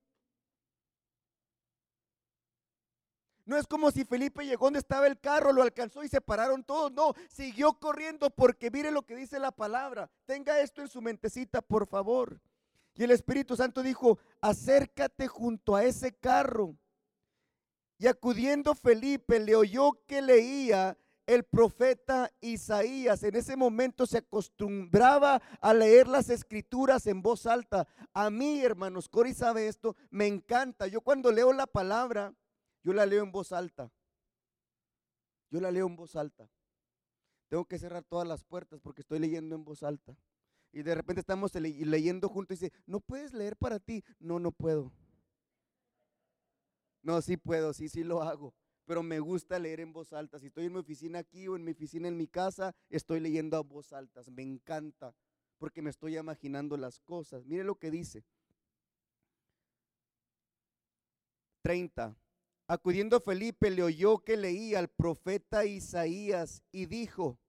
No 3.44 3.58
es 3.58 3.66
como 3.66 3.90
si 3.90 4.06
Felipe 4.06 4.46
llegó 4.46 4.68
donde 4.68 4.78
estaba 4.78 5.08
el 5.08 5.20
carro, 5.20 5.52
lo 5.52 5.64
alcanzó 5.64 6.04
y 6.04 6.10
se 6.10 6.22
pararon 6.22 6.64
todos. 6.64 6.92
No, 6.92 7.16
siguió 7.28 7.80
corriendo 7.80 8.30
porque 8.30 8.70
mire 8.70 8.92
lo 8.92 9.02
que 9.02 9.16
dice 9.16 9.40
la 9.40 9.52
palabra. 9.52 10.12
Tenga 10.28 10.60
esto 10.60 10.84
en 10.84 10.90
su 10.90 11.02
mentecita, 11.02 11.64
por 11.64 11.88
favor. 11.88 12.40
Y 12.94 13.04
el 13.04 13.10
Espíritu 13.10 13.56
Santo 13.56 13.82
dijo, 13.82 14.20
acércate 14.42 15.28
junto 15.28 15.76
a 15.76 15.84
ese 15.86 16.16
carro. 16.16 16.78
Y 17.98 18.08
acudiendo 18.08 18.76
Felipe 18.76 19.40
le 19.40 19.56
oyó 19.56 20.00
que 20.06 20.22
leía 20.22 20.98
el 21.26 21.44
profeta 21.44 22.32
Isaías. 22.42 23.24
En 23.24 23.36
ese 23.36 23.56
momento 23.56 24.06
se 24.06 24.20
acostumbraba 24.20 25.42
a 25.62 25.74
leer 25.74 26.08
las 26.08 26.30
escrituras 26.30 27.08
en 27.08 27.22
voz 27.22 27.46
alta. 27.46 27.88
A 28.14 28.30
mí, 28.30 28.62
hermanos, 28.62 29.10
Cori 29.10 29.34
sabe 29.34 29.68
esto, 29.68 29.96
me 30.10 30.28
encanta. 30.28 30.88
Yo 30.88 31.02
cuando 31.02 31.32
leo 31.32 31.54
la 31.54 31.68
palabra, 31.68 32.34
yo 32.84 32.94
la 32.94 33.06
leo 33.06 33.24
en 33.24 33.32
voz 33.32 33.52
alta. 33.52 33.92
Yo 35.50 35.60
la 35.60 35.72
leo 35.72 35.88
en 35.88 35.96
voz 35.96 36.16
alta. 36.16 36.50
Tengo 37.48 37.66
que 37.66 37.80
cerrar 37.80 38.04
todas 38.04 38.28
las 38.28 38.44
puertas 38.44 38.80
porque 38.82 39.02
estoy 39.02 39.20
leyendo 39.20 39.56
en 39.56 39.64
voz 39.64 39.84
alta. 39.84 40.16
Y 40.72 40.84
de 40.84 40.94
repente 40.94 41.22
estamos 41.22 41.56
leyendo 41.56 42.28
juntos 42.28 42.58
y 42.58 42.66
dice, 42.66 42.74
¿no 42.86 43.00
puedes 43.00 43.34
leer 43.34 43.56
para 43.56 43.80
ti? 43.80 44.04
No, 44.20 44.40
no 44.40 44.52
puedo. 44.52 44.92
No, 47.06 47.22
sí 47.22 47.38
puedo, 47.38 47.72
sí, 47.72 47.88
sí 47.88 48.04
lo 48.04 48.22
hago 48.22 48.54
pero 48.86 49.02
me 49.02 49.20
gusta 49.20 49.60
leer 49.60 49.80
en 49.80 49.92
voz 49.92 50.14
alta. 50.14 50.40
Si 50.40 50.48
estoy 50.48 50.66
en 50.66 50.74
mi 50.74 50.80
oficina 50.80 51.20
aquí 51.20 51.48
o 51.48 51.56
en 51.56 51.64
mi 51.64 51.72
oficina 51.72 52.08
en 52.08 52.18
mi 52.18 52.28
casa, 52.28 52.76
estoy 52.90 53.20
leyendo 53.20 53.58
a 53.58 53.62
voz 53.62 53.92
alta. 53.94 54.22
Me 54.32 54.44
encanta 54.44 55.14
porque 55.58 55.82
me 55.82 55.90
estoy 55.90 56.18
imaginando 56.18 56.78
las 56.78 57.00
cosas. 57.00 57.46
Mire 57.46 57.64
lo 57.64 57.76
que 57.76 57.90
dice. 57.90 58.24
30. 61.64 62.16
Acudiendo 62.68 63.20
Felipe 63.20 63.72
le 63.72 63.84
oyó 63.84 64.20
que 64.20 64.38
leía 64.38 64.80
al 64.80 64.90
profeta 64.90 65.66
Isaías 65.66 66.62
y 66.72 66.86
dijo, 66.86 67.40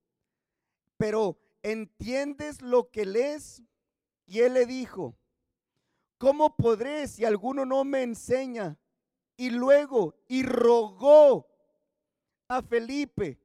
pero 0.97 1.39
¿entiendes 1.63 2.63
lo 2.63 2.91
que 2.91 3.05
lees? 3.05 3.63
Y 4.27 4.41
él 4.41 4.55
le 4.55 4.67
dijo, 4.67 5.19
¿cómo 6.19 6.57
podré 6.57 7.09
si 7.09 7.25
alguno 7.25 7.65
no 7.67 7.85
me 7.85 8.03
enseña? 8.03 8.79
Y 9.37 9.51
luego 9.51 10.15
y 10.29 10.43
rogó 10.43 11.47
a 12.49 12.63
Felipe 12.63 13.39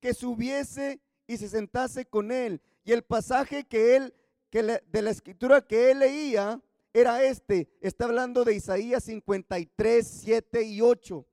que 0.00 0.14
subiese 0.14 1.00
y 1.26 1.36
se 1.36 1.48
sentase 1.48 2.06
con 2.06 2.30
él. 2.30 2.60
Y 2.84 2.92
el 2.92 3.02
pasaje 3.02 3.64
que 3.64 3.96
él, 3.96 4.14
que 4.50 4.62
de 4.62 5.02
la 5.02 5.10
escritura 5.10 5.60
que 5.60 5.90
él 5.90 6.00
leía 6.00 6.60
era 6.92 7.22
este. 7.22 7.68
Está 7.80 8.04
hablando 8.04 8.44
de 8.44 8.54
Isaías 8.54 9.04
53, 9.04 10.06
7 10.06 10.62
y 10.62 10.80
8. 10.80 11.26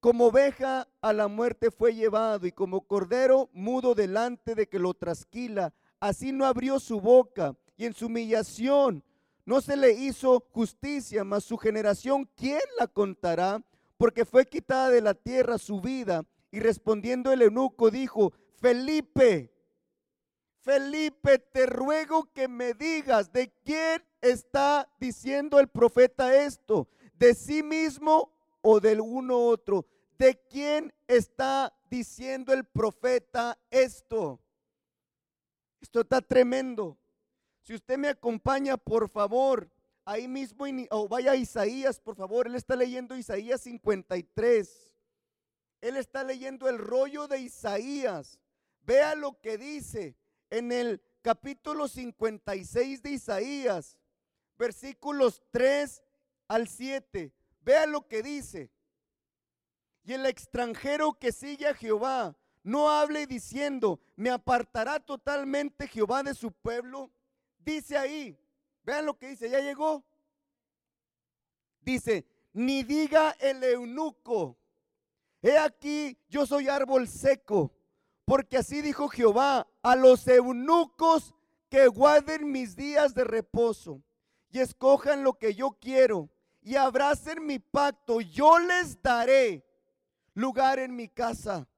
Como 0.00 0.26
oveja 0.26 0.88
a 1.02 1.12
la 1.12 1.28
muerte 1.28 1.70
fue 1.70 1.94
llevado 1.94 2.46
y 2.46 2.52
como 2.52 2.86
cordero 2.86 3.50
mudo 3.52 3.94
delante 3.94 4.54
de 4.54 4.66
que 4.66 4.78
lo 4.78 4.94
trasquila, 4.94 5.74
así 6.00 6.32
no 6.32 6.46
abrió 6.46 6.80
su 6.80 7.00
boca 7.00 7.54
y 7.76 7.84
en 7.84 7.94
su 7.94 8.06
humillación 8.06 9.04
no 9.50 9.60
se 9.60 9.76
le 9.76 9.90
hizo 9.90 10.46
justicia, 10.52 11.24
mas 11.24 11.42
su 11.42 11.58
generación, 11.58 12.30
¿quién 12.36 12.60
la 12.78 12.86
contará? 12.86 13.60
Porque 13.96 14.24
fue 14.24 14.46
quitada 14.46 14.90
de 14.90 15.00
la 15.00 15.12
tierra 15.12 15.58
su 15.58 15.80
vida. 15.80 16.24
Y 16.52 16.60
respondiendo 16.60 17.32
el 17.32 17.42
eunuco 17.42 17.90
dijo, 17.90 18.32
Felipe, 18.60 19.52
Felipe, 20.60 21.40
te 21.40 21.66
ruego 21.66 22.32
que 22.32 22.46
me 22.46 22.74
digas 22.74 23.32
de 23.32 23.52
quién 23.64 24.04
está 24.20 24.88
diciendo 25.00 25.58
el 25.58 25.66
profeta 25.66 26.32
esto, 26.44 26.86
de 27.14 27.34
sí 27.34 27.64
mismo 27.64 28.32
o 28.62 28.78
del 28.78 29.00
uno 29.00 29.36
otro. 29.36 29.84
¿De 30.16 30.40
quién 30.48 30.94
está 31.08 31.76
diciendo 31.90 32.52
el 32.52 32.64
profeta 32.66 33.58
esto? 33.68 34.38
Esto 35.80 36.02
está 36.02 36.20
tremendo. 36.20 36.99
Si 37.70 37.76
usted 37.76 37.98
me 37.98 38.08
acompaña, 38.08 38.76
por 38.76 39.08
favor, 39.08 39.70
ahí 40.04 40.26
mismo, 40.26 40.64
o 40.90 41.06
vaya 41.06 41.30
a 41.30 41.36
Isaías, 41.36 42.00
por 42.00 42.16
favor, 42.16 42.48
él 42.48 42.56
está 42.56 42.74
leyendo 42.74 43.16
Isaías 43.16 43.60
53. 43.60 44.92
Él 45.80 45.96
está 45.96 46.24
leyendo 46.24 46.68
el 46.68 46.78
rollo 46.78 47.28
de 47.28 47.38
Isaías. 47.38 48.40
Vea 48.80 49.14
lo 49.14 49.40
que 49.40 49.56
dice 49.56 50.16
en 50.50 50.72
el 50.72 51.00
capítulo 51.22 51.86
56 51.86 53.04
de 53.04 53.10
Isaías, 53.12 53.96
versículos 54.58 55.40
3 55.52 56.02
al 56.48 56.66
7. 56.66 57.32
Vea 57.60 57.86
lo 57.86 58.08
que 58.08 58.24
dice. 58.24 58.68
Y 60.02 60.14
el 60.14 60.26
extranjero 60.26 61.12
que 61.12 61.30
sigue 61.30 61.68
a 61.68 61.74
Jehová 61.74 62.36
no 62.64 62.90
hable 62.90 63.28
diciendo, 63.28 64.00
me 64.16 64.30
apartará 64.30 64.98
totalmente 64.98 65.86
Jehová 65.86 66.24
de 66.24 66.34
su 66.34 66.50
pueblo 66.50 67.12
Dice 67.60 67.96
ahí, 67.96 68.38
vean 68.82 69.06
lo 69.06 69.18
que 69.18 69.28
dice, 69.28 69.50
ya 69.50 69.60
llegó. 69.60 70.04
Dice, 71.80 72.26
ni 72.52 72.82
diga 72.82 73.36
el 73.40 73.62
eunuco, 73.62 74.58
he 75.42 75.56
aquí 75.56 76.18
yo 76.28 76.46
soy 76.46 76.68
árbol 76.68 77.08
seco, 77.08 77.72
porque 78.24 78.58
así 78.58 78.82
dijo 78.82 79.08
Jehová 79.08 79.66
a 79.82 79.96
los 79.96 80.26
eunucos 80.28 81.34
que 81.68 81.86
guarden 81.86 82.50
mis 82.50 82.76
días 82.76 83.14
de 83.14 83.24
reposo 83.24 84.02
y 84.50 84.60
escojan 84.60 85.22
lo 85.22 85.34
que 85.34 85.54
yo 85.54 85.78
quiero 85.80 86.28
y 86.62 86.76
abracen 86.76 87.46
mi 87.46 87.58
pacto, 87.58 88.20
yo 88.20 88.58
les 88.58 89.00
daré 89.00 89.64
lugar 90.34 90.78
en 90.78 90.94
mi 90.94 91.08
casa 91.08 91.68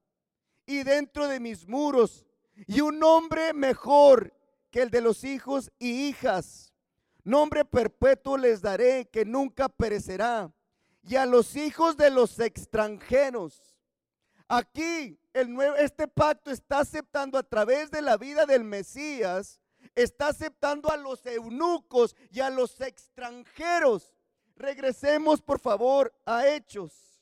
y 0.65 0.83
dentro 0.83 1.27
de 1.27 1.39
mis 1.39 1.67
muros 1.67 2.25
y 2.67 2.81
un 2.81 2.99
nombre 2.99 3.53
mejor 3.53 4.33
que 4.73 4.81
el 4.81 4.89
de 4.89 5.01
los 5.01 5.23
hijos 5.23 5.71
y 5.77 6.07
hijas. 6.07 6.73
Nombre 7.23 7.63
perpetuo 7.63 8.37
les 8.37 8.59
daré 8.59 9.07
que 9.07 9.23
nunca 9.23 9.69
perecerá. 9.69 10.51
Y 11.03 11.15
a 11.15 11.27
los 11.27 11.55
hijos 11.55 11.95
de 11.95 12.09
los 12.09 12.39
extranjeros. 12.39 13.77
Aquí 14.47 15.19
este 15.77 16.07
pacto 16.07 16.49
está 16.49 16.79
aceptando 16.79 17.37
a 17.37 17.43
través 17.43 17.91
de 17.91 18.01
la 18.01 18.17
vida 18.17 18.47
del 18.47 18.63
Mesías, 18.63 19.59
está 19.93 20.29
aceptando 20.29 20.91
a 20.91 20.97
los 20.97 21.23
eunucos 21.27 22.15
y 22.31 22.39
a 22.39 22.49
los 22.49 22.81
extranjeros. 22.81 24.15
Regresemos 24.55 25.39
por 25.39 25.59
favor 25.59 26.11
a 26.25 26.47
Hechos 26.47 27.12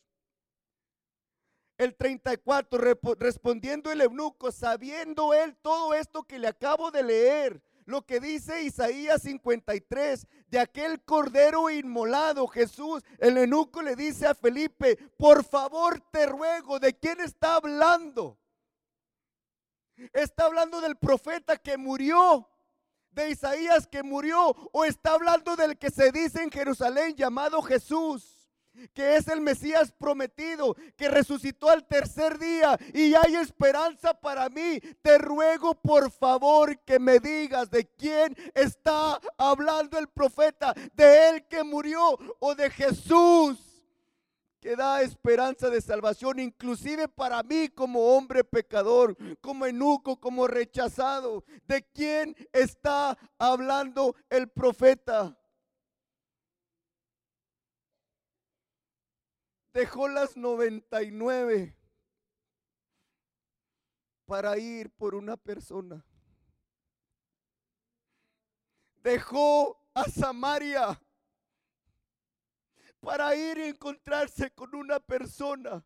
el 1.82 1.96
34, 1.96 2.78
respondiendo 3.17 3.91
el 3.91 4.02
eunuco, 4.02 4.52
sabiendo 4.52 5.34
él 5.34 5.56
todo 5.63 5.96
esto 5.96 6.22
que 6.22 6.38
le 6.38 6.48
acabo 6.48 6.91
de 6.91 7.02
leer, 7.02 7.63
lo 7.86 8.06
que 8.06 8.20
dice 8.20 8.62
Isaías 8.62 9.24
53, 9.24 10.28
de 10.48 10.60
aquel 10.60 11.02
cordero 11.04 11.72
inmolado, 11.72 12.48
Jesús, 12.48 13.02
el 13.17 13.36
eunuco 13.36 13.82
le 13.82 13.96
dice 13.96 14.28
a 14.28 14.36
Felipe, 14.36 14.96
por 15.17 15.44
favor 15.44 16.00
te 16.12 16.28
ruego, 16.28 16.80
¿de 16.80 16.94
quién 16.94 17.20
está 17.20 17.56
hablando? 17.56 18.38
¿Está 20.13 20.46
hablando 20.46 20.82
del 20.82 20.98
profeta 20.98 21.58
que 21.58 21.78
murió? 21.78 22.48
¿De 23.10 23.32
Isaías 23.32 23.88
que 23.88 24.04
murió? 24.04 24.56
¿O 24.72 24.86
está 24.86 25.13
hablando 25.13 25.56
del 25.56 25.80
que 25.80 25.89
se 25.89 26.12
dice 26.12 26.44
en 26.44 26.52
Jerusalén 26.52 27.15
llamado 27.15 27.60
Jesús? 27.63 28.40
Que 28.93 29.15
es 29.15 29.27
el 29.27 29.41
Mesías 29.41 29.91
prometido, 29.91 30.75
que 30.95 31.10
resucitó 31.10 31.69
al 31.69 31.86
tercer 31.86 32.38
día 32.38 32.77
y 32.93 33.13
hay 33.13 33.36
esperanza 33.36 34.13
para 34.13 34.49
mí. 34.49 34.79
Te 35.01 35.17
ruego 35.17 35.75
por 35.75 36.12
favor 36.12 36.79
que 36.79 36.99
me 36.99 37.19
digas 37.19 37.69
de 37.69 37.86
quién 37.86 38.36
está 38.53 39.19
hablando 39.38 39.97
el 39.97 40.07
profeta, 40.07 40.73
de 40.93 41.29
él 41.29 41.47
que 41.47 41.63
murió 41.63 42.17
o 42.39 42.55
de 42.55 42.69
Jesús 42.69 43.71
que 44.62 44.75
da 44.75 45.01
esperanza 45.01 45.71
de 45.71 45.81
salvación, 45.81 46.39
inclusive 46.39 47.07
para 47.07 47.41
mí 47.41 47.67
como 47.69 48.15
hombre 48.15 48.43
pecador, 48.43 49.17
como 49.41 49.65
enuco, 49.65 50.19
como 50.19 50.46
rechazado. 50.46 51.43
¿De 51.67 51.81
quién 51.81 52.35
está 52.54 53.17
hablando 53.39 54.15
el 54.29 54.48
profeta? 54.50 55.35
Dejó 59.74 60.08
las 60.08 60.36
99 60.36 61.76
para 64.26 64.58
ir 64.58 64.90
por 64.92 65.15
una 65.15 65.38
persona. 65.38 66.06
Dejó 68.98 69.82
a 69.94 70.04
Samaria 70.06 71.02
para 73.00 73.36
ir 73.36 73.58
y 73.58 73.63
encontrarse 73.63 74.52
con 74.52 74.76
una 74.76 75.00
persona 75.00 75.84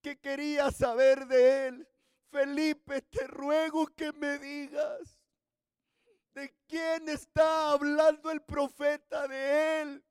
que 0.00 0.18
quería 0.18 0.70
saber 0.70 1.26
de 1.26 1.68
él. 1.68 1.88
Felipe, 2.30 3.02
te 3.02 3.26
ruego 3.26 3.86
que 3.88 4.12
me 4.12 4.38
digas 4.38 5.20
de 6.34 6.52
quién 6.66 7.08
está 7.08 7.70
hablando 7.70 8.30
el 8.30 8.42
profeta 8.42 9.28
de 9.28 9.82
él 9.82 10.04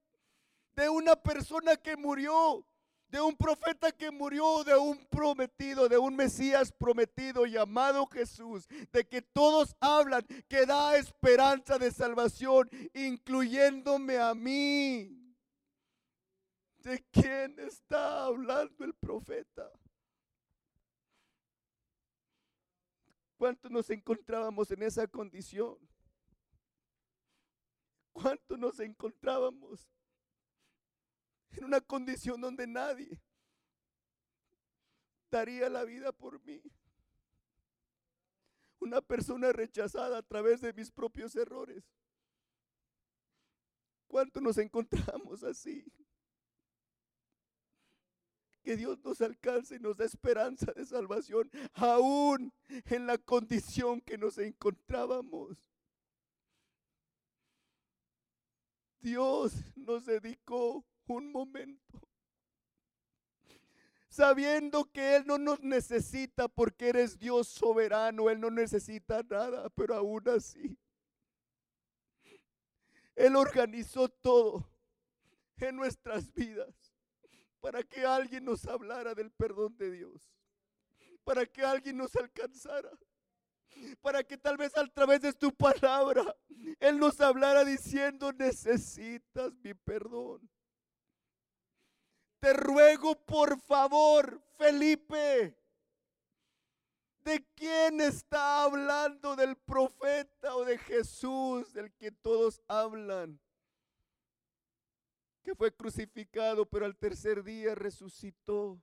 de 0.76 0.90
una 0.90 1.16
persona 1.16 1.76
que 1.78 1.96
murió, 1.96 2.66
de 3.10 3.22
un 3.22 3.36
profeta 3.36 3.92
que 3.92 4.10
murió, 4.10 4.64
de 4.64 4.76
un 4.76 5.06
prometido, 5.06 5.88
de 5.88 5.98
un 5.98 6.16
Mesías 6.16 6.72
prometido 6.72 7.46
llamado 7.46 8.08
Jesús, 8.08 8.68
de 8.92 9.08
que 9.08 9.22
todos 9.22 9.76
hablan, 9.80 10.24
que 10.48 10.66
da 10.66 10.98
esperanza 10.98 11.78
de 11.78 11.92
salvación, 11.92 12.70
incluyéndome 12.94 14.18
a 14.18 14.34
mí. 14.34 15.20
¿De 16.78 17.06
quién 17.12 17.60
está 17.60 18.26
hablando 18.26 18.84
el 18.84 18.94
profeta? 18.96 19.72
¿Cuánto 23.38 23.70
nos 23.70 23.90
encontrábamos 23.90 24.72
en 24.72 24.84
esa 24.84 25.06
condición? 25.08 25.78
¿Cuánto 28.12 28.58
nos 28.58 28.80
encontrábamos 28.80 29.88
en 31.58 31.66
una 31.66 31.82
condición 31.82 32.42
donde 32.42 32.68
nadie 32.68 33.20
daría 35.30 35.70
la 35.70 35.84
vida 35.84 36.12
por 36.12 36.44
mí. 36.44 36.62
Una 38.80 39.02
persona 39.02 39.52
rechazada 39.52 40.20
a 40.20 40.22
través 40.22 40.62
de 40.62 40.74
mis 40.74 40.92
propios 40.92 41.36
errores. 41.36 41.84
¿Cuánto 44.08 44.42
nos 44.42 44.58
encontramos 44.58 45.44
así? 45.44 45.84
Que 48.62 48.78
Dios 48.78 49.00
nos 49.04 49.22
alcance 49.22 49.76
y 49.76 49.80
nos 49.80 49.98
da 49.98 50.06
esperanza 50.06 50.72
de 50.72 50.86
salvación, 50.86 51.50
aún 51.74 52.54
en 52.86 53.08
la 53.08 53.18
condición 53.18 54.00
que 54.02 54.18
nos 54.18 54.38
encontrábamos. 54.38 55.58
Dios 59.02 59.54
nos 59.76 60.06
dedicó 60.06 60.86
un 61.08 61.32
momento. 61.32 62.00
Sabiendo 64.10 64.86
que 64.86 65.16
Él 65.16 65.24
no 65.26 65.38
nos 65.38 65.60
necesita 65.62 66.48
porque 66.48 66.90
eres 66.90 67.18
Dios 67.18 67.48
soberano, 67.48 68.30
Él 68.30 68.40
no 68.40 68.52
necesita 68.52 69.24
nada, 69.24 69.70
pero 69.72 69.96
aún 69.96 70.30
así, 70.30 70.78
Él 73.16 73.36
organizó 73.36 74.08
todo 74.10 74.70
en 75.58 75.76
nuestras 75.76 76.32
vidas 76.34 76.76
para 77.60 77.82
que 77.82 78.06
alguien 78.06 78.46
nos 78.46 78.68
hablara 78.68 79.16
del 79.16 79.32
perdón 79.32 79.76
de 79.78 79.90
Dios, 79.90 80.22
para 81.24 81.46
que 81.46 81.64
alguien 81.64 81.98
nos 81.98 82.16
alcanzara, 82.16 82.92
para 84.02 84.24
que 84.24 84.38
tal 84.38 84.58
vez 84.58 84.76
a 84.78 84.86
través 84.88 85.22
de 85.22 85.34
tu 85.34 85.52
palabra 85.56 86.36
Él 86.80 87.00
nos 87.00 87.20
hablara 87.22 87.64
diciendo, 87.64 88.32
necesitas 88.34 89.54
mi 89.64 89.74
perdón. 89.74 90.50
Te 92.44 92.52
ruego 92.52 93.16
por 93.16 93.58
favor, 93.58 94.42
Felipe. 94.58 95.58
¿De 97.22 97.48
quién 97.56 98.02
está 98.02 98.64
hablando? 98.64 99.38
¿Del 99.38 99.56
profeta 99.56 100.54
o 100.58 100.66
de 100.66 100.78
Jesús, 100.78 101.72
del 101.72 101.94
que 101.94 102.12
todos 102.12 102.62
hablan? 102.68 103.40
Que 105.42 105.56
fue 105.56 105.74
crucificado, 105.74 106.66
pero 106.66 106.86
al 106.86 106.98
tercer 106.98 107.46
día 107.46 107.76
resucitó. 107.76 108.78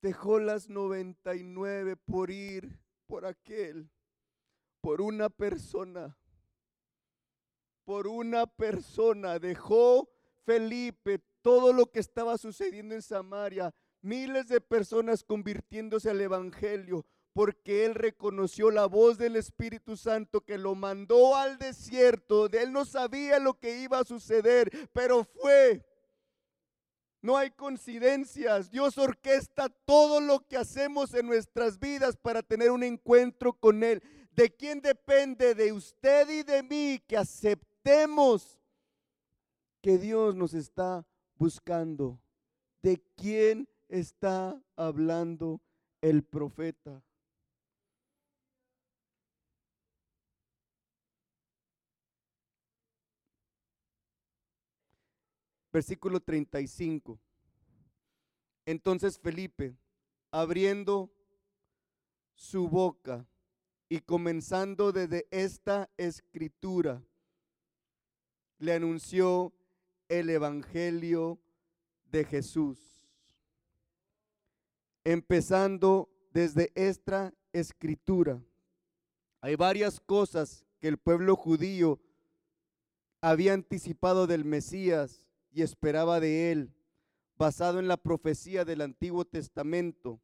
Dejó 0.00 0.40
las 0.40 0.68
99 0.68 1.94
por 1.94 2.32
ir 2.32 2.80
por 3.06 3.26
aquel, 3.26 3.88
por 4.80 5.02
una 5.02 5.30
persona. 5.30 6.18
Por 7.84 8.08
una 8.08 8.48
persona 8.48 9.38
dejó 9.38 10.08
Felipe, 10.44 11.20
todo 11.42 11.72
lo 11.72 11.86
que 11.86 12.00
estaba 12.00 12.38
sucediendo 12.38 12.94
en 12.94 13.02
Samaria, 13.02 13.74
miles 14.00 14.48
de 14.48 14.60
personas 14.60 15.24
convirtiéndose 15.24 16.10
al 16.10 16.20
Evangelio, 16.20 17.04
porque 17.32 17.84
él 17.84 17.94
reconoció 17.94 18.70
la 18.70 18.86
voz 18.86 19.18
del 19.18 19.36
Espíritu 19.36 19.96
Santo 19.96 20.42
que 20.42 20.58
lo 20.58 20.74
mandó 20.74 21.36
al 21.36 21.58
desierto. 21.58 22.48
De 22.48 22.62
él 22.62 22.72
no 22.72 22.84
sabía 22.84 23.38
lo 23.38 23.54
que 23.54 23.80
iba 23.80 23.98
a 23.98 24.04
suceder, 24.04 24.70
pero 24.92 25.24
fue. 25.24 25.84
No 27.22 27.36
hay 27.36 27.52
coincidencias. 27.52 28.70
Dios 28.70 28.98
orquesta 28.98 29.68
todo 29.68 30.20
lo 30.20 30.40
que 30.40 30.56
hacemos 30.56 31.14
en 31.14 31.26
nuestras 31.26 31.78
vidas 31.78 32.16
para 32.16 32.42
tener 32.42 32.70
un 32.70 32.82
encuentro 32.82 33.52
con 33.52 33.84
Él. 33.84 34.02
¿De 34.32 34.50
quién 34.50 34.80
depende? 34.80 35.54
De 35.54 35.72
usted 35.72 36.28
y 36.28 36.42
de 36.42 36.64
mí 36.64 37.00
que 37.06 37.16
aceptemos 37.16 38.58
que 39.82 39.98
Dios 39.98 40.34
nos 40.36 40.54
está 40.54 41.04
buscando. 41.36 42.18
¿De 42.82 43.02
quién 43.16 43.68
está 43.88 44.58
hablando 44.76 45.60
el 46.00 46.22
profeta? 46.22 47.02
Versículo 55.72 56.20
35. 56.20 57.18
Entonces 58.66 59.18
Felipe, 59.18 59.74
abriendo 60.30 61.10
su 62.34 62.68
boca 62.68 63.26
y 63.88 64.00
comenzando 64.00 64.92
desde 64.92 65.26
esta 65.30 65.90
escritura, 65.96 67.02
le 68.58 68.74
anunció 68.74 69.52
el 70.12 70.28
Evangelio 70.28 71.40
de 72.10 72.24
Jesús. 72.26 72.78
Empezando 75.04 76.10
desde 76.32 76.70
esta 76.74 77.32
escritura. 77.54 78.38
Hay 79.40 79.56
varias 79.56 80.00
cosas 80.00 80.66
que 80.80 80.88
el 80.88 80.98
pueblo 80.98 81.34
judío 81.34 81.98
había 83.22 83.54
anticipado 83.54 84.26
del 84.26 84.44
Mesías 84.44 85.22
y 85.50 85.62
esperaba 85.62 86.20
de 86.20 86.52
él, 86.52 86.74
basado 87.38 87.78
en 87.78 87.88
la 87.88 87.96
profecía 87.96 88.66
del 88.66 88.82
Antiguo 88.82 89.24
Testamento. 89.24 90.20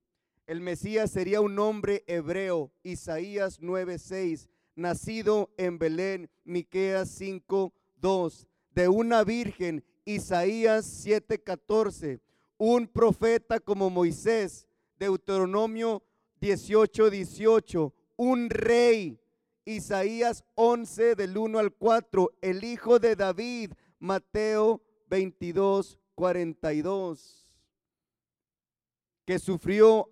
El 0.46 0.60
Mesías 0.60 1.10
sería 1.10 1.40
un 1.40 1.58
hombre 1.58 2.04
hebreo, 2.06 2.70
Isaías 2.82 3.58
9:6, 3.62 4.50
nacido 4.74 5.50
en 5.56 5.78
Belén, 5.78 6.30
Miqueas 6.44 7.08
5:2 7.08 8.46
de 8.78 8.88
una 8.88 9.24
virgen, 9.24 9.84
Isaías 10.04 10.86
7:14, 11.04 12.20
un 12.58 12.86
profeta 12.86 13.58
como 13.58 13.90
Moisés, 13.90 14.68
Deuteronomio 15.00 16.04
18:18, 16.40 17.10
18, 17.10 17.92
un 18.14 18.48
rey, 18.48 19.20
Isaías 19.64 20.44
11 20.54 21.16
del 21.16 21.36
1 21.36 21.58
al 21.58 21.72
4, 21.72 22.30
el 22.40 22.62
hijo 22.62 23.00
de 23.00 23.16
David, 23.16 23.72
Mateo 23.98 24.80
22, 25.08 25.98
42, 26.14 27.52
que 29.24 29.40
sufrió 29.40 30.08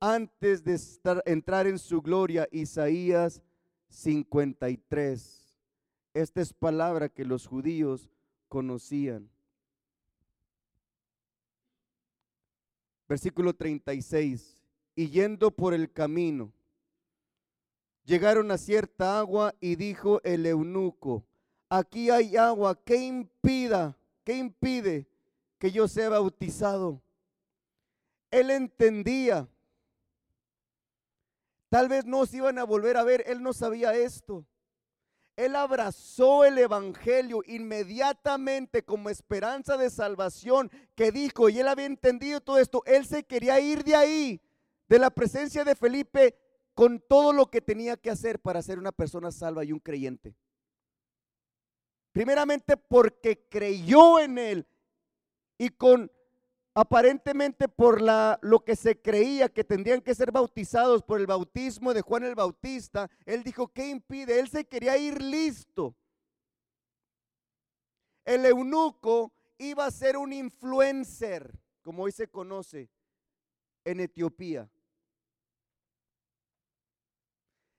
antes 0.00 0.64
de 0.64 0.74
estar, 0.74 1.22
entrar 1.24 1.68
en 1.68 1.78
su 1.78 2.02
gloria, 2.02 2.48
Isaías 2.50 3.40
53. 3.86 5.37
Esta 6.18 6.40
es 6.40 6.52
palabra 6.52 7.08
que 7.08 7.24
los 7.24 7.46
judíos 7.46 8.10
conocían. 8.48 9.30
Versículo 13.08 13.54
36. 13.54 14.60
Y 14.96 15.10
yendo 15.10 15.52
por 15.52 15.74
el 15.74 15.92
camino, 15.92 16.52
llegaron 18.04 18.50
a 18.50 18.58
cierta 18.58 19.20
agua 19.20 19.54
y 19.60 19.76
dijo 19.76 20.20
el 20.24 20.44
eunuco, 20.46 21.24
aquí 21.68 22.10
hay 22.10 22.36
agua, 22.36 22.74
¿qué 22.84 22.96
impida? 22.96 23.96
¿Qué 24.24 24.38
impide 24.38 25.06
que 25.60 25.70
yo 25.70 25.86
sea 25.86 26.08
bautizado? 26.08 27.00
Él 28.32 28.50
entendía. 28.50 29.46
Tal 31.68 31.88
vez 31.88 32.04
no 32.06 32.26
se 32.26 32.38
iban 32.38 32.58
a 32.58 32.64
volver 32.64 32.96
a 32.96 33.04
ver, 33.04 33.22
él 33.28 33.40
no 33.40 33.52
sabía 33.52 33.94
esto. 33.94 34.44
Él 35.38 35.54
abrazó 35.54 36.44
el 36.44 36.58
Evangelio 36.58 37.44
inmediatamente 37.46 38.82
como 38.82 39.08
esperanza 39.08 39.76
de 39.76 39.88
salvación 39.88 40.68
que 40.96 41.12
dijo, 41.12 41.48
y 41.48 41.60
él 41.60 41.68
había 41.68 41.86
entendido 41.86 42.40
todo 42.40 42.58
esto, 42.58 42.82
él 42.86 43.06
se 43.06 43.22
quería 43.22 43.60
ir 43.60 43.84
de 43.84 43.94
ahí, 43.94 44.40
de 44.88 44.98
la 44.98 45.10
presencia 45.10 45.62
de 45.62 45.76
Felipe, 45.76 46.36
con 46.74 46.98
todo 46.98 47.32
lo 47.32 47.46
que 47.46 47.60
tenía 47.60 47.96
que 47.96 48.10
hacer 48.10 48.40
para 48.40 48.60
ser 48.62 48.80
una 48.80 48.90
persona 48.90 49.30
salva 49.30 49.64
y 49.64 49.70
un 49.70 49.78
creyente. 49.78 50.34
Primeramente 52.10 52.76
porque 52.76 53.46
creyó 53.48 54.18
en 54.18 54.38
él 54.38 54.66
y 55.56 55.68
con 55.68 56.10
aparentemente 56.78 57.68
por 57.68 58.00
la, 58.00 58.38
lo 58.40 58.64
que 58.64 58.76
se 58.76 59.02
creía 59.02 59.48
que 59.48 59.64
tendrían 59.64 60.00
que 60.00 60.14
ser 60.14 60.30
bautizados 60.30 61.02
por 61.02 61.18
el 61.18 61.26
bautismo 61.26 61.92
de 61.92 62.02
Juan 62.02 62.22
el 62.22 62.36
Bautista, 62.36 63.10
él 63.26 63.42
dijo, 63.42 63.66
¿qué 63.66 63.88
impide? 63.88 64.38
Él 64.38 64.48
se 64.48 64.64
quería 64.64 64.96
ir 64.96 65.20
listo. 65.20 65.96
El 68.24 68.46
eunuco 68.46 69.32
iba 69.58 69.86
a 69.86 69.90
ser 69.90 70.16
un 70.16 70.32
influencer, 70.32 71.58
como 71.82 72.04
hoy 72.04 72.12
se 72.12 72.28
conoce, 72.28 72.88
en 73.84 73.98
Etiopía. 73.98 74.70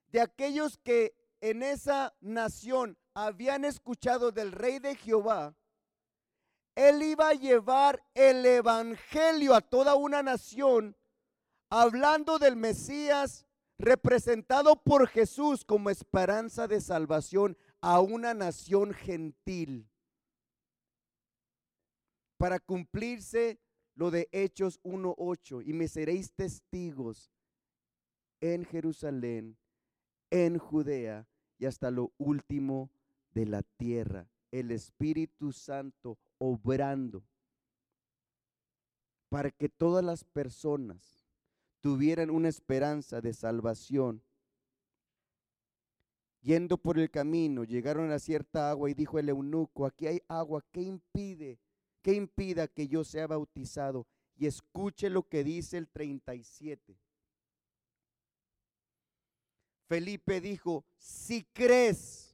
De 0.08 0.20
aquellos 0.20 0.78
que 0.78 1.16
en 1.40 1.64
esa 1.64 2.14
nación 2.20 2.98
habían 3.14 3.64
escuchado 3.64 4.34
del 4.34 4.52
rey 4.52 4.80
de 4.80 4.98
Jehová, 4.98 5.56
él 6.80 7.04
iba 7.04 7.28
a 7.28 7.34
llevar 7.34 8.02
el 8.14 8.46
evangelio 8.46 9.54
a 9.54 9.60
toda 9.60 9.96
una 9.96 10.24
nación, 10.24 10.96
hablando 11.70 12.40
del 12.40 12.56
Mesías 12.56 13.46
representado 13.78 14.82
por 14.82 15.10
Jesús 15.10 15.66
como 15.66 15.90
esperanza 15.90 16.70
de 16.70 16.80
salvación 16.80 17.58
a 17.82 18.00
una 18.00 18.34
nación 18.34 18.94
gentil 18.94 19.90
para 22.38 22.60
cumplirse 22.60 23.60
lo 23.96 24.10
de 24.10 24.30
Hechos 24.32 24.82
1.8 24.84 25.62
y 25.66 25.74
me 25.74 25.90
seréis 25.90 26.32
testigos 26.32 27.30
en 28.40 28.64
Jerusalén, 28.64 29.58
en 30.30 30.58
Judea 30.58 31.28
y 31.58 31.66
hasta 31.66 31.92
lo 31.92 32.14
último 32.18 32.90
de 33.34 33.46
la 33.48 33.64
tierra. 33.64 34.30
El 34.52 34.72
Espíritu 34.72 35.52
Santo 35.52 36.18
obrando 36.38 37.24
para 39.30 39.52
que 39.52 39.70
todas 39.70 40.04
las 40.04 40.24
personas 40.24 41.30
tuvieran 41.82 42.30
una 42.30 42.50
esperanza 42.50 43.22
de 43.22 43.34
salvación. 43.34 44.24
Yendo 46.42 46.78
por 46.78 46.98
el 46.98 47.12
camino, 47.12 47.64
llegaron 47.64 48.12
a 48.12 48.20
cierta 48.20 48.72
agua 48.72 48.90
y 48.90 48.94
dijo 48.94 49.20
el 49.20 49.30
eunuco, 49.30 49.86
aquí 49.86 50.08
hay 50.08 50.22
agua, 50.28 50.64
¿qué 50.72 50.82
impide? 50.82 51.60
¿Qué 52.02 52.14
impida 52.14 52.68
que 52.68 52.88
yo 52.88 53.04
sea 53.04 53.28
bautizado? 53.28 54.08
Y 54.36 54.46
escuche 54.46 55.10
lo 55.10 55.28
que 55.28 55.44
dice 55.44 55.78
el 55.78 55.90
37. 55.90 56.98
Felipe 59.88 60.40
dijo, 60.40 60.86
si 60.98 61.44
crees, 61.44 62.29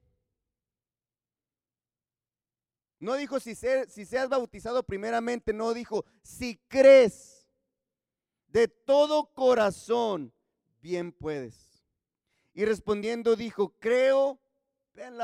no 2.99 3.15
dijo 3.15 3.39
si, 3.39 3.55
si 3.55 4.05
seas 4.05 4.29
bautizado 4.29 4.83
primeramente, 4.83 5.53
no 5.53 5.73
dijo 5.73 6.05
si 6.23 6.57
crees 6.67 7.47
de 8.47 8.67
todo 8.67 9.33
corazón, 9.33 10.33
bien 10.81 11.11
puedes. 11.11 11.83
Y 12.53 12.63
respondiendo 12.63 13.35
dijo, 13.35 13.75
creo, 13.79 14.39
vean 14.93 15.17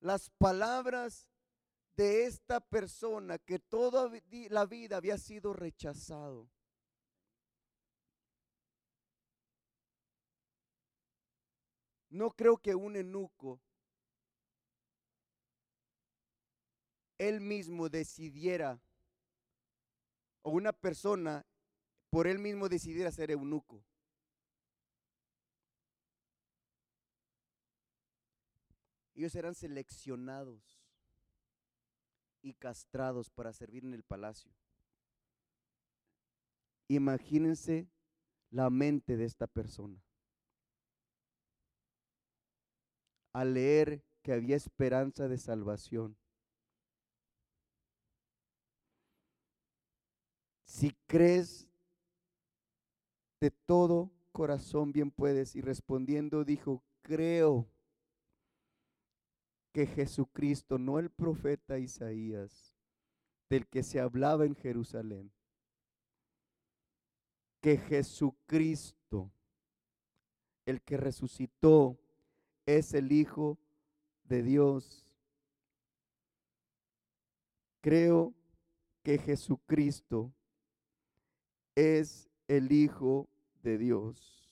las 0.00 0.30
palabras 0.38 1.28
de 1.96 2.26
esta 2.26 2.60
persona 2.60 3.38
que 3.38 3.58
toda 3.58 4.08
la 4.50 4.66
vida 4.66 4.96
había 4.96 5.18
sido 5.18 5.52
rechazado. 5.52 6.48
No 12.08 12.30
creo 12.30 12.56
que 12.56 12.74
un 12.74 12.96
enuco 12.96 13.60
él 17.20 17.42
mismo 17.42 17.90
decidiera 17.90 18.80
o 20.40 20.52
una 20.52 20.72
persona 20.72 21.44
por 22.08 22.26
él 22.26 22.38
mismo 22.38 22.70
decidiera 22.70 23.12
ser 23.12 23.30
eunuco. 23.30 23.84
Ellos 29.14 29.34
eran 29.34 29.54
seleccionados 29.54 30.80
y 32.40 32.54
castrados 32.54 33.28
para 33.28 33.52
servir 33.52 33.84
en 33.84 33.92
el 33.92 34.02
palacio. 34.02 34.50
Imagínense 36.88 37.86
la 38.48 38.70
mente 38.70 39.18
de 39.18 39.26
esta 39.26 39.46
persona. 39.46 40.02
Al 43.34 43.52
leer 43.52 44.02
que 44.22 44.32
había 44.32 44.56
esperanza 44.56 45.28
de 45.28 45.36
salvación. 45.36 46.16
Si 50.70 50.92
crees 51.08 51.68
de 53.40 53.50
todo 53.50 54.08
corazón 54.30 54.92
bien 54.92 55.10
puedes. 55.10 55.56
Y 55.56 55.62
respondiendo 55.62 56.44
dijo, 56.44 56.80
creo 57.02 57.68
que 59.72 59.84
Jesucristo, 59.84 60.78
no 60.78 61.00
el 61.00 61.10
profeta 61.10 61.80
Isaías, 61.80 62.72
del 63.48 63.66
que 63.66 63.82
se 63.82 63.98
hablaba 63.98 64.46
en 64.46 64.54
Jerusalén, 64.54 65.32
que 67.60 67.76
Jesucristo, 67.76 69.32
el 70.66 70.80
que 70.82 70.96
resucitó, 70.96 71.98
es 72.64 72.94
el 72.94 73.10
Hijo 73.10 73.58
de 74.22 74.44
Dios. 74.44 75.04
Creo 77.80 78.32
que 79.02 79.18
Jesucristo 79.18 80.32
es 81.74 82.28
el 82.48 82.72
Hijo 82.72 83.28
de 83.62 83.78
Dios. 83.78 84.50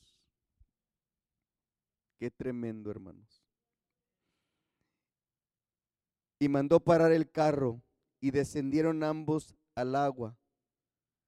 Qué 2.18 2.30
tremendo, 2.30 2.90
hermanos. 2.90 3.44
Y 6.40 6.48
mandó 6.48 6.80
parar 6.80 7.12
el 7.12 7.30
carro 7.30 7.82
y 8.20 8.30
descendieron 8.30 9.02
ambos 9.02 9.54
al 9.74 9.94
agua. 9.94 10.36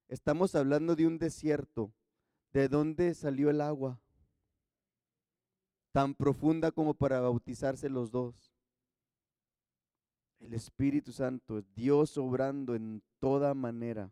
Estamos 0.08 0.54
hablando 0.54 0.96
de 0.96 1.06
un 1.06 1.18
desierto. 1.18 1.92
¿De 2.52 2.68
dónde 2.68 3.14
salió 3.14 3.50
el 3.50 3.60
agua? 3.60 4.00
Tan 5.92 6.14
profunda 6.14 6.72
como 6.72 6.94
para 6.94 7.20
bautizarse 7.20 7.88
los 7.88 8.10
dos. 8.10 8.52
El 10.40 10.54
Espíritu 10.54 11.12
Santo, 11.12 11.62
Dios 11.74 12.16
obrando 12.16 12.74
en 12.74 13.02
toda 13.20 13.54
manera. 13.54 14.10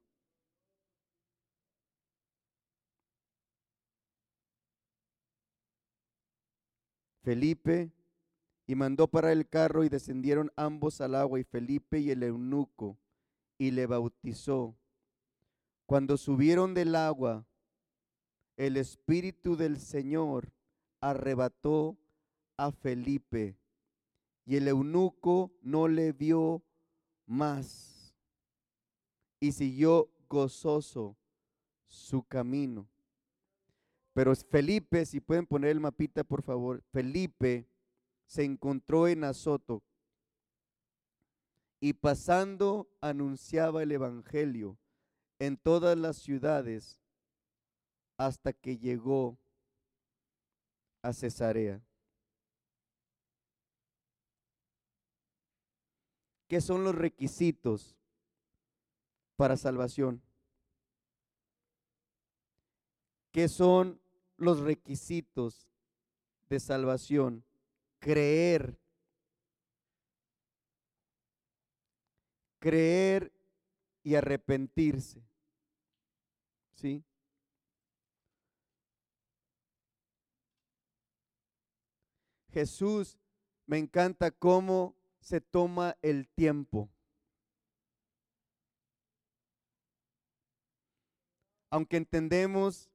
Felipe 7.29 7.93
y 8.66 8.74
mandó 8.74 9.07
para 9.07 9.33
el 9.33 9.47
carro 9.47 9.85
y 9.85 9.91
descendieron 9.91 10.51
ambos 10.57 11.03
al 11.03 11.14
agua 11.14 11.39
y 11.39 11.45
Felipe 11.45 12.01
y 12.01 12.11
el 12.11 12.22
eunuco 12.22 12.97
y 13.59 13.70
le 13.70 13.85
bautizó. 13.85 14.74
Cuando 15.85 16.16
subieron 16.16 16.72
del 16.72 16.97
agua, 16.97 17.45
el 18.57 18.79
Espíritu 18.79 19.57
del 19.57 19.79
Señor 19.79 20.51
arrebató 21.03 21.99
a 22.57 22.72
Felipe 22.72 23.59
y 24.47 24.57
el 24.57 24.66
eunuco 24.66 25.53
no 25.61 25.87
le 25.87 26.12
vio 26.12 26.62
más 27.26 28.16
y 29.39 29.53
siguió 29.53 30.09
gozoso 30.31 31.14
su 31.89 32.22
camino. 32.22 32.89
Pero 34.19 34.35
Felipe, 34.35 35.07
si 35.07 35.21
pueden 35.21 35.47
poner 35.47 35.71
el 35.71 35.79
mapita, 35.79 36.25
por 36.25 36.43
favor. 36.43 36.83
Felipe 36.91 37.69
se 38.27 38.43
encontró 38.43 39.07
en 39.07 39.23
Azoto 39.23 39.85
y 41.79 41.93
pasando 41.93 42.91
anunciaba 43.01 43.81
el 43.85 43.93
Evangelio 43.93 44.77
en 45.39 45.57
todas 45.57 45.97
las 45.97 46.16
ciudades 46.16 47.01
hasta 48.16 48.53
que 48.53 48.77
llegó 48.77 49.39
a 51.03 51.12
Cesarea. 51.12 51.81
¿Qué 56.49 56.61
son 56.61 56.83
los 56.83 56.97
requisitos 56.97 57.97
para 59.37 59.57
salvación? 59.57 60.21
¿Qué 63.31 63.47
son 63.47 64.01
los 64.39 64.61
requisitos 64.61 65.68
de 66.49 66.61
salvación, 66.61 67.45
creer, 67.99 68.78
creer 72.59 73.32
y 74.03 74.14
arrepentirse. 74.14 75.22
¿Sí? 76.74 77.05
Jesús 82.51 83.18
me 83.66 83.78
encanta 83.78 84.30
cómo 84.30 84.97
se 85.20 85.41
toma 85.41 85.97
el 86.01 86.28
tiempo. 86.28 86.89
Aunque 91.70 91.99
entendemos 91.99 92.91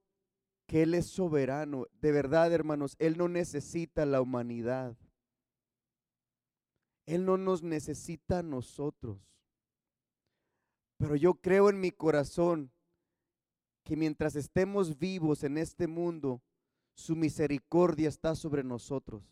que 0.73 0.81
Él 0.81 0.95
es 0.95 1.05
soberano. 1.05 1.85
De 2.01 2.11
verdad, 2.11 2.51
hermanos, 2.51 2.95
Él 2.97 3.15
no 3.15 3.27
necesita 3.27 4.07
la 4.07 4.21
humanidad. 4.21 4.97
Él 7.05 7.25
no 7.25 7.37
nos 7.37 7.61
necesita 7.61 8.39
a 8.39 8.41
nosotros. 8.41 9.19
Pero 10.97 11.15
yo 11.15 11.35
creo 11.35 11.69
en 11.69 11.79
mi 11.79 11.91
corazón 11.91 12.71
que 13.83 13.95
mientras 13.95 14.35
estemos 14.35 14.97
vivos 14.97 15.43
en 15.43 15.59
este 15.59 15.85
mundo, 15.85 16.41
su 16.95 17.15
misericordia 17.15 18.09
está 18.09 18.33
sobre 18.33 18.63
nosotros. 18.63 19.31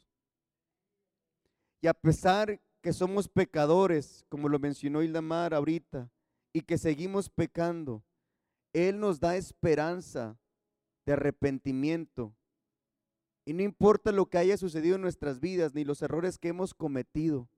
Y 1.81 1.87
a 1.87 1.95
pesar 1.95 2.61
que 2.83 2.93
somos 2.93 3.27
pecadores, 3.27 4.27
como 4.29 4.47
lo 4.47 4.59
mencionó 4.59 5.01
Ildamar 5.01 5.55
ahorita, 5.55 6.11
y 6.53 6.61
que 6.61 6.77
seguimos 6.77 7.31
pecando, 7.31 8.03
Él 8.73 8.99
nos 8.99 9.19
da 9.19 9.37
esperanza 9.37 10.37
de 11.05 11.13
arrepentimiento. 11.13 12.35
Y 13.45 13.53
no 13.53 13.63
importa 13.63 14.11
lo 14.11 14.27
que 14.27 14.37
haya 14.37 14.57
sucedido 14.57 14.95
en 14.95 15.01
nuestras 15.01 15.39
vidas, 15.39 15.73
ni 15.73 15.83
los 15.83 16.01
errores 16.01 16.37
que 16.37 16.49
hemos 16.49 16.73
cometido. 16.73 17.49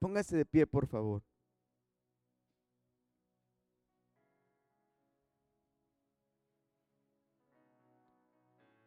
Póngase 0.00 0.36
de 0.36 0.46
pie, 0.46 0.66
por 0.66 0.86
favor. 0.86 1.22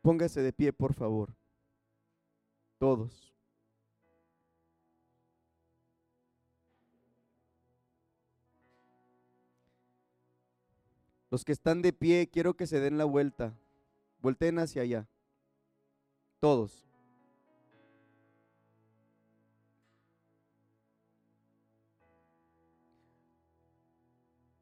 Póngase 0.01 0.41
de 0.41 0.51
pie, 0.51 0.73
por 0.73 0.93
favor. 0.93 1.33
Todos. 2.77 3.32
Los 11.33 11.43
que 11.43 11.51
están 11.51 11.81
de 11.81 11.91
pie, 11.93 12.29
quiero 12.31 12.53
que 12.53 12.67
se 12.67 12.79
den 12.79 12.99
la 12.99 13.05
vuelta. 13.05 13.57
Volteen 14.21 14.59
hacia 14.59 14.83
allá. 14.83 15.07
Todos. 16.39 16.87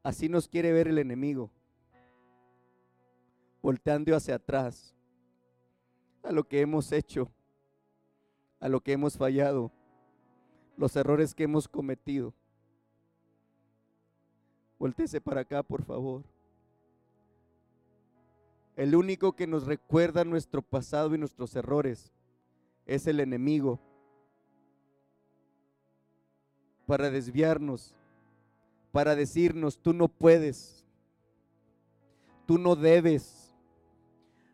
Así 0.02 0.30
nos 0.30 0.48
quiere 0.48 0.72
ver 0.72 0.88
el 0.88 0.96
enemigo, 0.96 1.50
volteando 3.60 4.16
hacia 4.16 4.36
atrás 4.36 4.94
a 6.22 6.32
lo 6.32 6.44
que 6.44 6.62
hemos 6.62 6.90
hecho, 6.90 7.30
a 8.60 8.70
lo 8.70 8.80
que 8.80 8.92
hemos 8.92 9.18
fallado, 9.18 9.70
los 10.78 10.96
errores 10.96 11.34
que 11.34 11.42
hemos 11.42 11.68
cometido. 11.68 12.32
Voltese 14.78 15.20
para 15.20 15.42
acá, 15.42 15.62
por 15.62 15.84
favor. 15.84 16.24
El 18.76 18.94
único 18.94 19.32
que 19.32 19.46
nos 19.46 19.66
recuerda 19.66 20.24
nuestro 20.24 20.62
pasado 20.62 21.14
y 21.14 21.18
nuestros 21.18 21.54
errores 21.56 22.12
es 22.86 23.06
el 23.06 23.20
enemigo 23.20 23.80
para 26.86 27.10
desviarnos 27.10 27.94
para 28.92 29.16
decirnos, 29.16 29.78
tú 29.78 29.94
no 29.94 30.06
puedes, 30.06 30.84
tú 32.46 32.58
no 32.58 32.76
debes, 32.76 33.56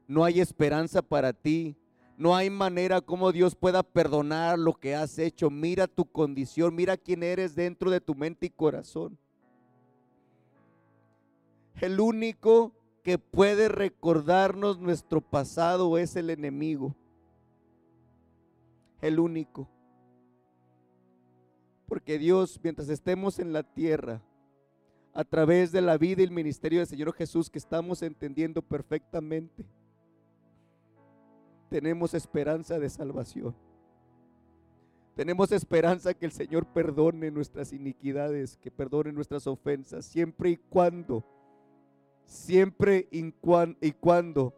no 0.07 0.25
hay 0.25 0.41
esperanza 0.41 1.03
para 1.03 1.33
ti, 1.33 1.77
no 2.17 2.35
hay 2.35 2.49
manera 2.49 3.01
como 3.01 3.33
Dios 3.33 3.57
pueda 3.57 3.83
perdonar 3.83 4.59
lo 4.59 4.75
que 4.75 4.95
has 4.95 5.19
hecho. 5.19 5.51
Mira 5.51 5.87
tu 5.87 6.05
condición, 6.05 6.75
mira 6.75 6.97
quién 6.97 7.23
eres 7.23 7.55
dentro 7.55 7.91
de 7.91 8.01
tu 8.01 8.15
mente 8.15 8.47
y 8.47 8.51
corazón. 8.51 9.19
El 11.81 12.01
único 12.01 12.73
que 13.09 13.17
puede 13.17 13.71
recordarnos 13.71 14.79
nuestro 14.79 15.23
pasado 15.23 15.97
es 15.97 16.15
el 16.15 16.29
enemigo. 16.29 16.95
El 19.01 19.19
único. 19.19 19.67
Porque 21.87 22.19
Dios, 22.19 22.61
mientras 22.63 22.91
estemos 22.91 23.39
en 23.39 23.55
la 23.55 23.63
tierra, 23.63 24.21
a 25.15 25.25
través 25.25 25.73
de 25.73 25.81
la 25.81 25.97
vida 25.97 26.21
y 26.21 26.27
el 26.27 26.33
ministerio 26.33 26.81
del 26.81 26.87
Señor 26.87 27.15
Jesús 27.15 27.49
que 27.49 27.57
estamos 27.57 28.03
entendiendo 28.03 28.61
perfectamente, 28.61 29.65
tenemos 31.71 32.13
esperanza 32.13 32.79
de 32.79 32.91
salvación. 32.91 33.57
Tenemos 35.15 35.51
esperanza 35.51 36.13
que 36.13 36.27
el 36.27 36.33
Señor 36.33 36.67
perdone 36.67 37.31
nuestras 37.31 37.73
iniquidades, 37.73 38.59
que 38.59 38.71
perdone 38.71 39.13
nuestras 39.13 39.47
ofensas, 39.47 40.05
siempre 40.05 40.51
y 40.51 40.57
cuando, 40.59 41.25
siempre 42.29 43.09
y 43.11 43.33
cuando 43.93 44.55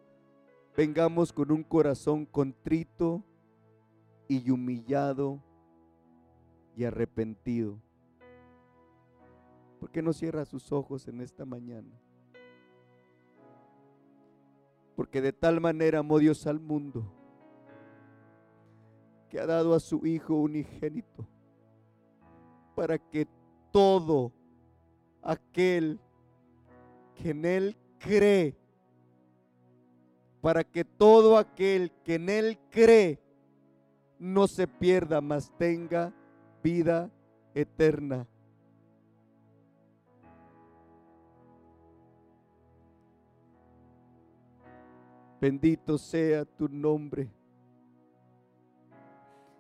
vengamos 0.77 1.33
con 1.33 1.53
un 1.53 1.63
corazón 1.63 2.27
contrito 2.27 3.25
y 4.29 4.51
humillado 4.51 5.41
y 6.77 6.85
arrepentido. 6.85 7.81
¿Por 9.79 9.91
qué 9.91 10.03
no 10.03 10.13
cierra 10.13 10.45
sus 10.45 10.73
ojos 10.73 11.07
en 11.09 11.21
esta 11.21 11.45
mañana? 11.45 11.99
Porque 14.97 15.23
de 15.23 15.33
tal 15.33 15.61
manera 15.61 16.01
amó 16.01 16.19
Dios 16.19 16.47
al 16.47 16.61
mundo 16.61 17.11
que 19.31 19.39
ha 19.39 19.47
dado 19.47 19.75
a 19.75 19.81
su 19.81 20.05
Hijo 20.07 20.35
unigénito 20.35 21.27
para 22.75 22.99
que 22.99 23.29
todo 23.71 24.33
aquel 25.23 26.01
que 27.23 27.31
en 27.31 27.45
Él 27.45 27.77
cree, 27.99 28.57
para 30.41 30.65
que 30.65 30.85
todo 30.85 31.37
aquel 31.37 31.93
que 32.05 32.15
en 32.15 32.29
Él 32.29 32.59
cree 32.71 33.19
no 34.19 34.47
se 34.47 34.67
pierda, 34.67 35.21
mas 35.21 35.53
tenga 35.59 36.13
vida 36.63 37.11
eterna. 37.55 38.27
bendito 45.41 45.97
sea 45.97 46.45
tu 46.45 46.69
nombre. 46.69 47.29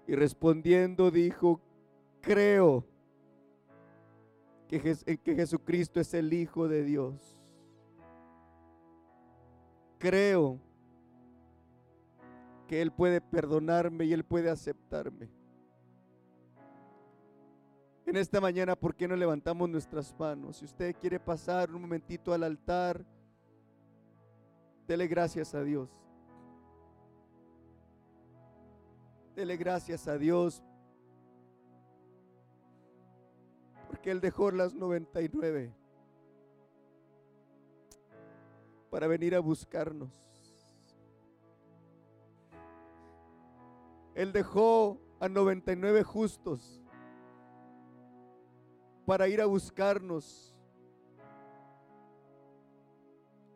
Y 0.07 0.15
respondiendo 0.15 1.11
dijo, 1.11 1.61
creo 2.21 2.85
que, 4.69 4.79
que 5.23 5.35
Jesucristo 5.35 6.01
es 6.01 6.13
el 6.15 6.33
Hijo 6.33 6.69
de 6.69 6.85
Dios. 6.85 7.40
Creo 10.01 10.59
que 12.67 12.83
Él 12.83 12.91
puede 12.91 13.21
perdonarme 13.21 14.07
y 14.07 14.13
Él 14.13 14.25
puede 14.25 14.51
aceptarme. 14.51 15.31
En 18.07 18.17
esta 18.17 18.41
mañana, 18.41 18.75
¿por 18.75 18.97
qué 18.97 19.07
no 19.07 19.15
levantamos 19.15 19.69
nuestras 19.69 20.13
manos? 20.19 20.57
Si 20.57 20.65
usted 20.65 20.97
quiere 21.01 21.21
pasar 21.21 21.71
un 21.71 21.83
momentito 21.83 22.33
al 22.33 22.43
altar, 22.43 23.05
Dele 24.91 25.07
gracias 25.07 25.55
a 25.55 25.63
Dios. 25.63 25.89
Dele 29.37 29.57
gracias 29.57 30.09
a 30.09 30.19
Dios. 30.19 30.65
Porque 33.87 34.11
Él 34.11 34.21
dejó 34.21 34.51
las 34.51 34.75
99 34.75 35.73
para 38.91 39.07
venir 39.07 39.35
a 39.35 39.41
buscarnos. 39.41 40.11
Él 44.15 44.33
dejó 44.33 45.01
a 45.21 45.29
99 45.29 46.03
justos 46.03 46.83
para 49.07 49.29
ir 49.29 49.41
a 49.41 49.47
buscarnos 49.47 50.55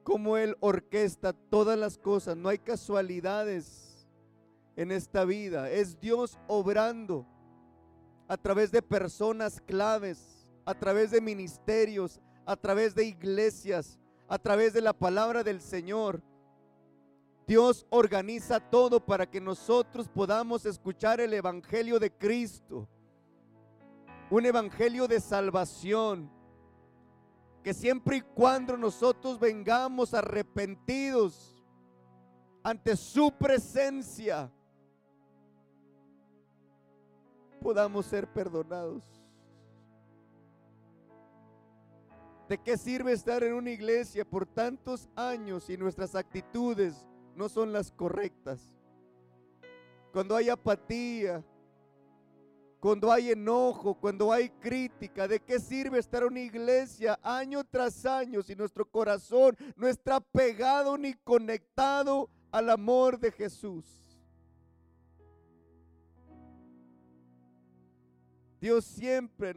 cómo 0.03 0.37
Él 0.37 0.57
orquesta 0.61 1.33
todas 1.33 1.79
las 1.79 1.99
cosas. 1.99 2.37
No 2.37 2.49
hay 2.49 2.59
casualidades 2.59 4.07
en 4.77 4.93
esta 4.93 5.25
vida. 5.25 5.71
Es 5.71 6.01
Dios 6.01 6.39
obrando 6.47 7.27
a 8.29 8.37
través 8.37 8.71
de 8.71 8.83
personas 8.83 9.61
claves, 9.61 10.47
a 10.65 10.75
través 10.75 11.11
de 11.11 11.21
ministerios, 11.21 12.21
a 12.47 12.57
través 12.57 12.95
de 12.95 13.05
iglesias, 13.05 13.99
a 14.29 14.39
través 14.39 14.73
de 14.73 14.81
la 14.81 14.93
palabra 14.93 15.43
del 15.43 15.61
Señor. 15.61 16.23
Dios 17.47 17.87
organiza 17.91 18.59
todo 18.59 19.05
para 19.05 19.31
que 19.31 19.41
nosotros 19.41 20.09
podamos 20.09 20.65
escuchar 20.65 21.21
el 21.21 21.35
Evangelio 21.35 21.99
de 21.99 22.11
Cristo. 22.11 22.89
Un 24.31 24.47
Evangelio 24.47 25.07
de 25.07 25.21
salvación 25.21 26.31
que 27.63 27.73
siempre 27.73 28.19
y 28.19 28.21
cuando 28.21 28.77
nosotros 28.77 29.41
vengamos 29.41 30.13
arrepentidos 30.13 31.63
ante 32.63 32.95
su 32.95 33.33
presencia, 33.33 34.51
podamos 37.61 38.05
ser 38.05 38.31
perdonados. 38.31 39.24
¿De 42.55 42.61
qué 42.63 42.79
sirve 42.79 43.11
estar 43.11 43.43
en 43.43 43.53
una 43.53 43.73
iglesia 43.73 44.25
por 44.25 44.47
tantos 44.47 45.09
años 45.17 45.69
y 45.69 45.77
nuestras 45.77 46.15
actitudes 46.15 47.05
no 47.35 47.49
son 47.49 47.73
las 47.73 47.91
correctas? 47.91 48.61
Cuando 50.13 50.37
hay 50.37 50.51
apatía, 50.51 51.45
cuando 52.79 53.11
hay 53.11 53.33
enojo, 53.33 53.97
cuando 53.97 54.31
hay 54.31 54.51
crítica, 54.51 55.27
¿de 55.27 55.41
qué 55.41 55.59
sirve 55.59 55.99
estar 55.99 56.23
en 56.23 56.29
una 56.29 56.43
iglesia 56.43 57.19
año 57.25 57.65
tras 57.65 58.07
año 58.07 58.41
si 58.41 58.55
nuestro 58.55 58.89
corazón 58.89 59.57
no 59.75 59.89
está 59.89 60.21
pegado 60.21 60.97
ni 60.97 61.13
conectado 61.13 62.31
al 62.53 62.71
amor 62.71 63.19
de 63.19 63.33
Jesús? 63.33 63.85
Dios 68.61 68.85
siempre 68.85 69.53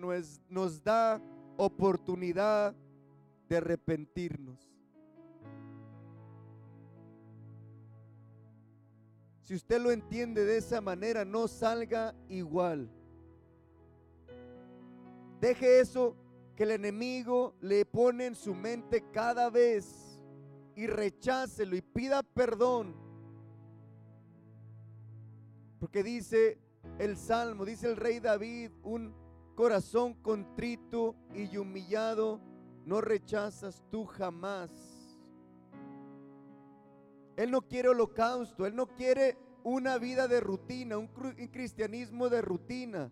nos 0.49 0.83
da 0.83 1.21
oportunidad 1.57 2.75
de 3.47 3.57
arrepentirnos. 3.57 4.69
Si 9.41 9.55
usted 9.55 9.81
lo 9.81 9.91
entiende 9.91 10.43
de 10.43 10.57
esa 10.57 10.81
manera, 10.81 11.23
no 11.23 11.47
salga 11.47 12.13
igual. 12.27 12.89
Deje 15.39 15.79
eso 15.79 16.17
que 16.55 16.63
el 16.63 16.71
enemigo 16.71 17.55
le 17.61 17.85
pone 17.85 18.25
en 18.25 18.35
su 18.35 18.53
mente 18.53 19.05
cada 19.13 19.49
vez 19.49 20.19
y 20.75 20.87
rechácelo 20.87 21.75
y 21.75 21.81
pida 21.81 22.23
perdón. 22.23 22.95
Porque 25.79 26.03
dice 26.03 26.59
el 26.99 27.15
Salmo, 27.15 27.63
dice 27.63 27.87
el 27.87 27.95
rey 27.95 28.19
David, 28.19 28.71
un 28.83 29.13
corazón 29.55 30.15
contrito 30.15 31.15
y 31.33 31.55
humillado 31.55 32.41
no 32.87 33.01
rechazas 33.01 33.83
tú 33.91 34.05
jamás. 34.05 34.71
Él 37.35 37.51
no 37.51 37.61
quiere 37.61 37.89
holocausto, 37.89 38.65
Él 38.65 38.77
no 38.77 38.87
quiere 38.87 39.37
una 39.63 39.97
vida 39.97 40.29
de 40.29 40.39
rutina, 40.39 40.97
un, 40.97 41.07
cristianismo 41.07 42.29
de 42.29 42.41
rutina. 42.41 43.11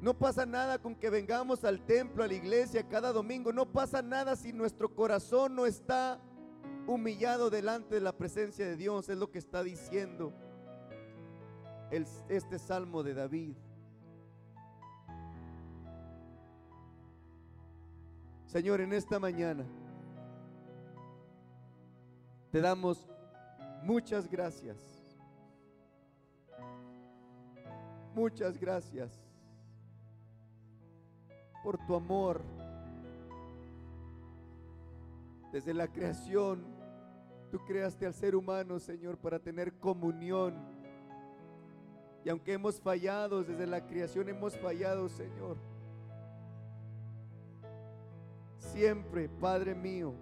No 0.00 0.16
pasa 0.16 0.46
nada 0.46 0.78
con 0.78 0.94
que 0.94 1.10
vengamos 1.10 1.64
al 1.64 1.84
templo, 1.84 2.22
a 2.22 2.28
la 2.28 2.34
iglesia 2.34 2.88
cada 2.88 3.10
domingo. 3.10 3.52
No 3.52 3.72
pasa 3.72 4.00
nada 4.00 4.36
si 4.36 4.52
nuestro 4.52 4.94
corazón 4.94 5.56
no 5.56 5.66
está 5.66 6.20
humillado 6.86 7.50
delante 7.50 7.96
de 7.96 8.00
la 8.00 8.16
presencia 8.16 8.64
de 8.64 8.76
Dios. 8.76 9.08
Es 9.08 9.18
lo 9.18 9.32
que 9.32 9.38
está 9.38 9.64
diciendo 9.64 10.32
este 11.90 12.60
salmo 12.60 13.02
de 13.02 13.14
David. 13.14 13.56
Señor, 18.54 18.80
en 18.80 18.92
esta 18.92 19.18
mañana 19.18 19.66
te 22.52 22.60
damos 22.60 23.04
muchas 23.82 24.30
gracias. 24.30 24.78
Muchas 28.14 28.56
gracias 28.56 29.10
por 31.64 31.84
tu 31.84 31.96
amor. 31.96 32.42
Desde 35.50 35.74
la 35.74 35.88
creación, 35.88 36.64
tú 37.50 37.58
creaste 37.64 38.06
al 38.06 38.14
ser 38.14 38.36
humano, 38.36 38.78
Señor, 38.78 39.18
para 39.18 39.40
tener 39.40 39.72
comunión. 39.80 40.54
Y 42.24 42.28
aunque 42.28 42.52
hemos 42.52 42.80
fallado, 42.80 43.42
desde 43.42 43.66
la 43.66 43.84
creación 43.84 44.28
hemos 44.28 44.56
fallado, 44.56 45.08
Señor. 45.08 45.73
Siempre, 48.74 49.28
Padre 49.28 49.72
mío, 49.72 50.12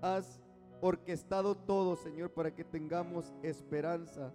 has 0.00 0.40
orquestado 0.80 1.56
todo, 1.56 1.96
Señor, 1.96 2.30
para 2.30 2.54
que 2.54 2.62
tengamos 2.62 3.34
esperanza 3.42 4.32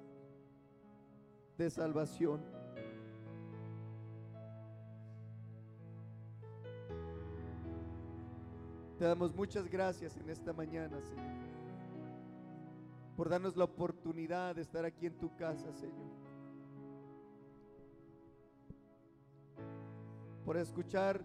de 1.58 1.70
salvación. 1.70 2.42
Te 9.00 9.06
damos 9.06 9.34
muchas 9.34 9.70
gracias 9.70 10.18
en 10.18 10.30
esta 10.30 10.52
mañana, 10.52 11.02
Señor, 11.02 11.32
por 13.16 13.30
darnos 13.30 13.56
la 13.56 13.64
oportunidad 13.64 14.56
de 14.56 14.62
estar 14.62 14.84
aquí 14.84 15.06
en 15.06 15.18
tu 15.18 15.34
casa, 15.38 15.72
Señor. 15.72 16.21
Por 20.52 20.58
escuchar 20.58 21.22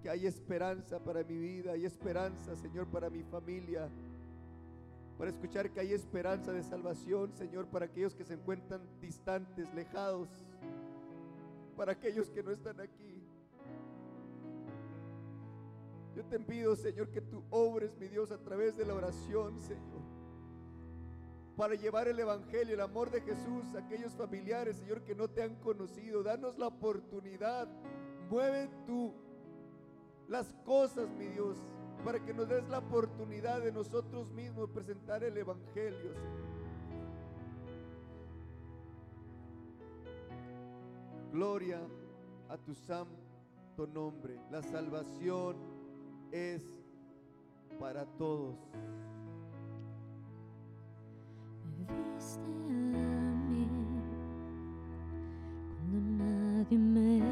que 0.00 0.08
hay 0.08 0.24
esperanza 0.24 1.00
para 1.00 1.24
mi 1.24 1.36
vida, 1.36 1.72
hay 1.72 1.84
esperanza, 1.84 2.54
Señor, 2.54 2.86
para 2.86 3.10
mi 3.10 3.24
familia. 3.24 3.88
Para 5.18 5.30
escuchar 5.30 5.68
que 5.72 5.80
hay 5.80 5.92
esperanza 5.92 6.52
de 6.52 6.62
salvación, 6.62 7.32
Señor, 7.34 7.66
para 7.66 7.86
aquellos 7.86 8.14
que 8.14 8.24
se 8.24 8.34
encuentran 8.34 8.80
distantes, 9.00 9.66
lejados, 9.74 10.28
para 11.76 11.90
aquellos 11.90 12.30
que 12.30 12.40
no 12.44 12.52
están 12.52 12.78
aquí. 12.78 13.20
Yo 16.14 16.24
te 16.26 16.38
pido, 16.38 16.76
Señor, 16.76 17.08
que 17.08 17.20
tú 17.20 17.42
obres, 17.50 17.98
mi 17.98 18.06
Dios, 18.06 18.30
a 18.30 18.38
través 18.38 18.76
de 18.76 18.86
la 18.86 18.94
oración, 18.94 19.60
Señor, 19.60 20.02
para 21.56 21.74
llevar 21.74 22.06
el 22.06 22.20
Evangelio, 22.20 22.74
el 22.74 22.80
amor 22.80 23.10
de 23.10 23.22
Jesús 23.22 23.74
a 23.74 23.80
aquellos 23.80 24.12
familiares, 24.12 24.76
Señor, 24.76 25.02
que 25.02 25.16
no 25.16 25.28
te 25.28 25.42
han 25.42 25.56
conocido. 25.56 26.22
Danos 26.22 26.56
la 26.58 26.68
oportunidad. 26.68 27.66
Mueve 28.32 28.66
tú 28.86 29.12
las 30.26 30.54
cosas, 30.64 31.06
mi 31.18 31.26
Dios, 31.26 31.58
para 32.02 32.18
que 32.18 32.32
nos 32.32 32.48
des 32.48 32.66
la 32.70 32.78
oportunidad 32.78 33.60
de 33.60 33.70
nosotros 33.70 34.30
mismos 34.30 34.70
presentar 34.70 35.22
el 35.22 35.36
Evangelio, 35.36 36.14
Gloria 41.30 41.78
a 42.48 42.56
tu 42.56 42.74
santo 42.74 43.86
nombre. 43.92 44.40
La 44.50 44.62
salvación 44.62 45.56
es 46.30 46.62
para 47.78 48.06
todos. 48.16 48.56
Me 51.64 52.14
viste 52.14 52.40
a 52.40 53.34
mí 53.46 53.68
cuando 55.90 56.24
nadie 56.24 56.78
me 56.78 57.31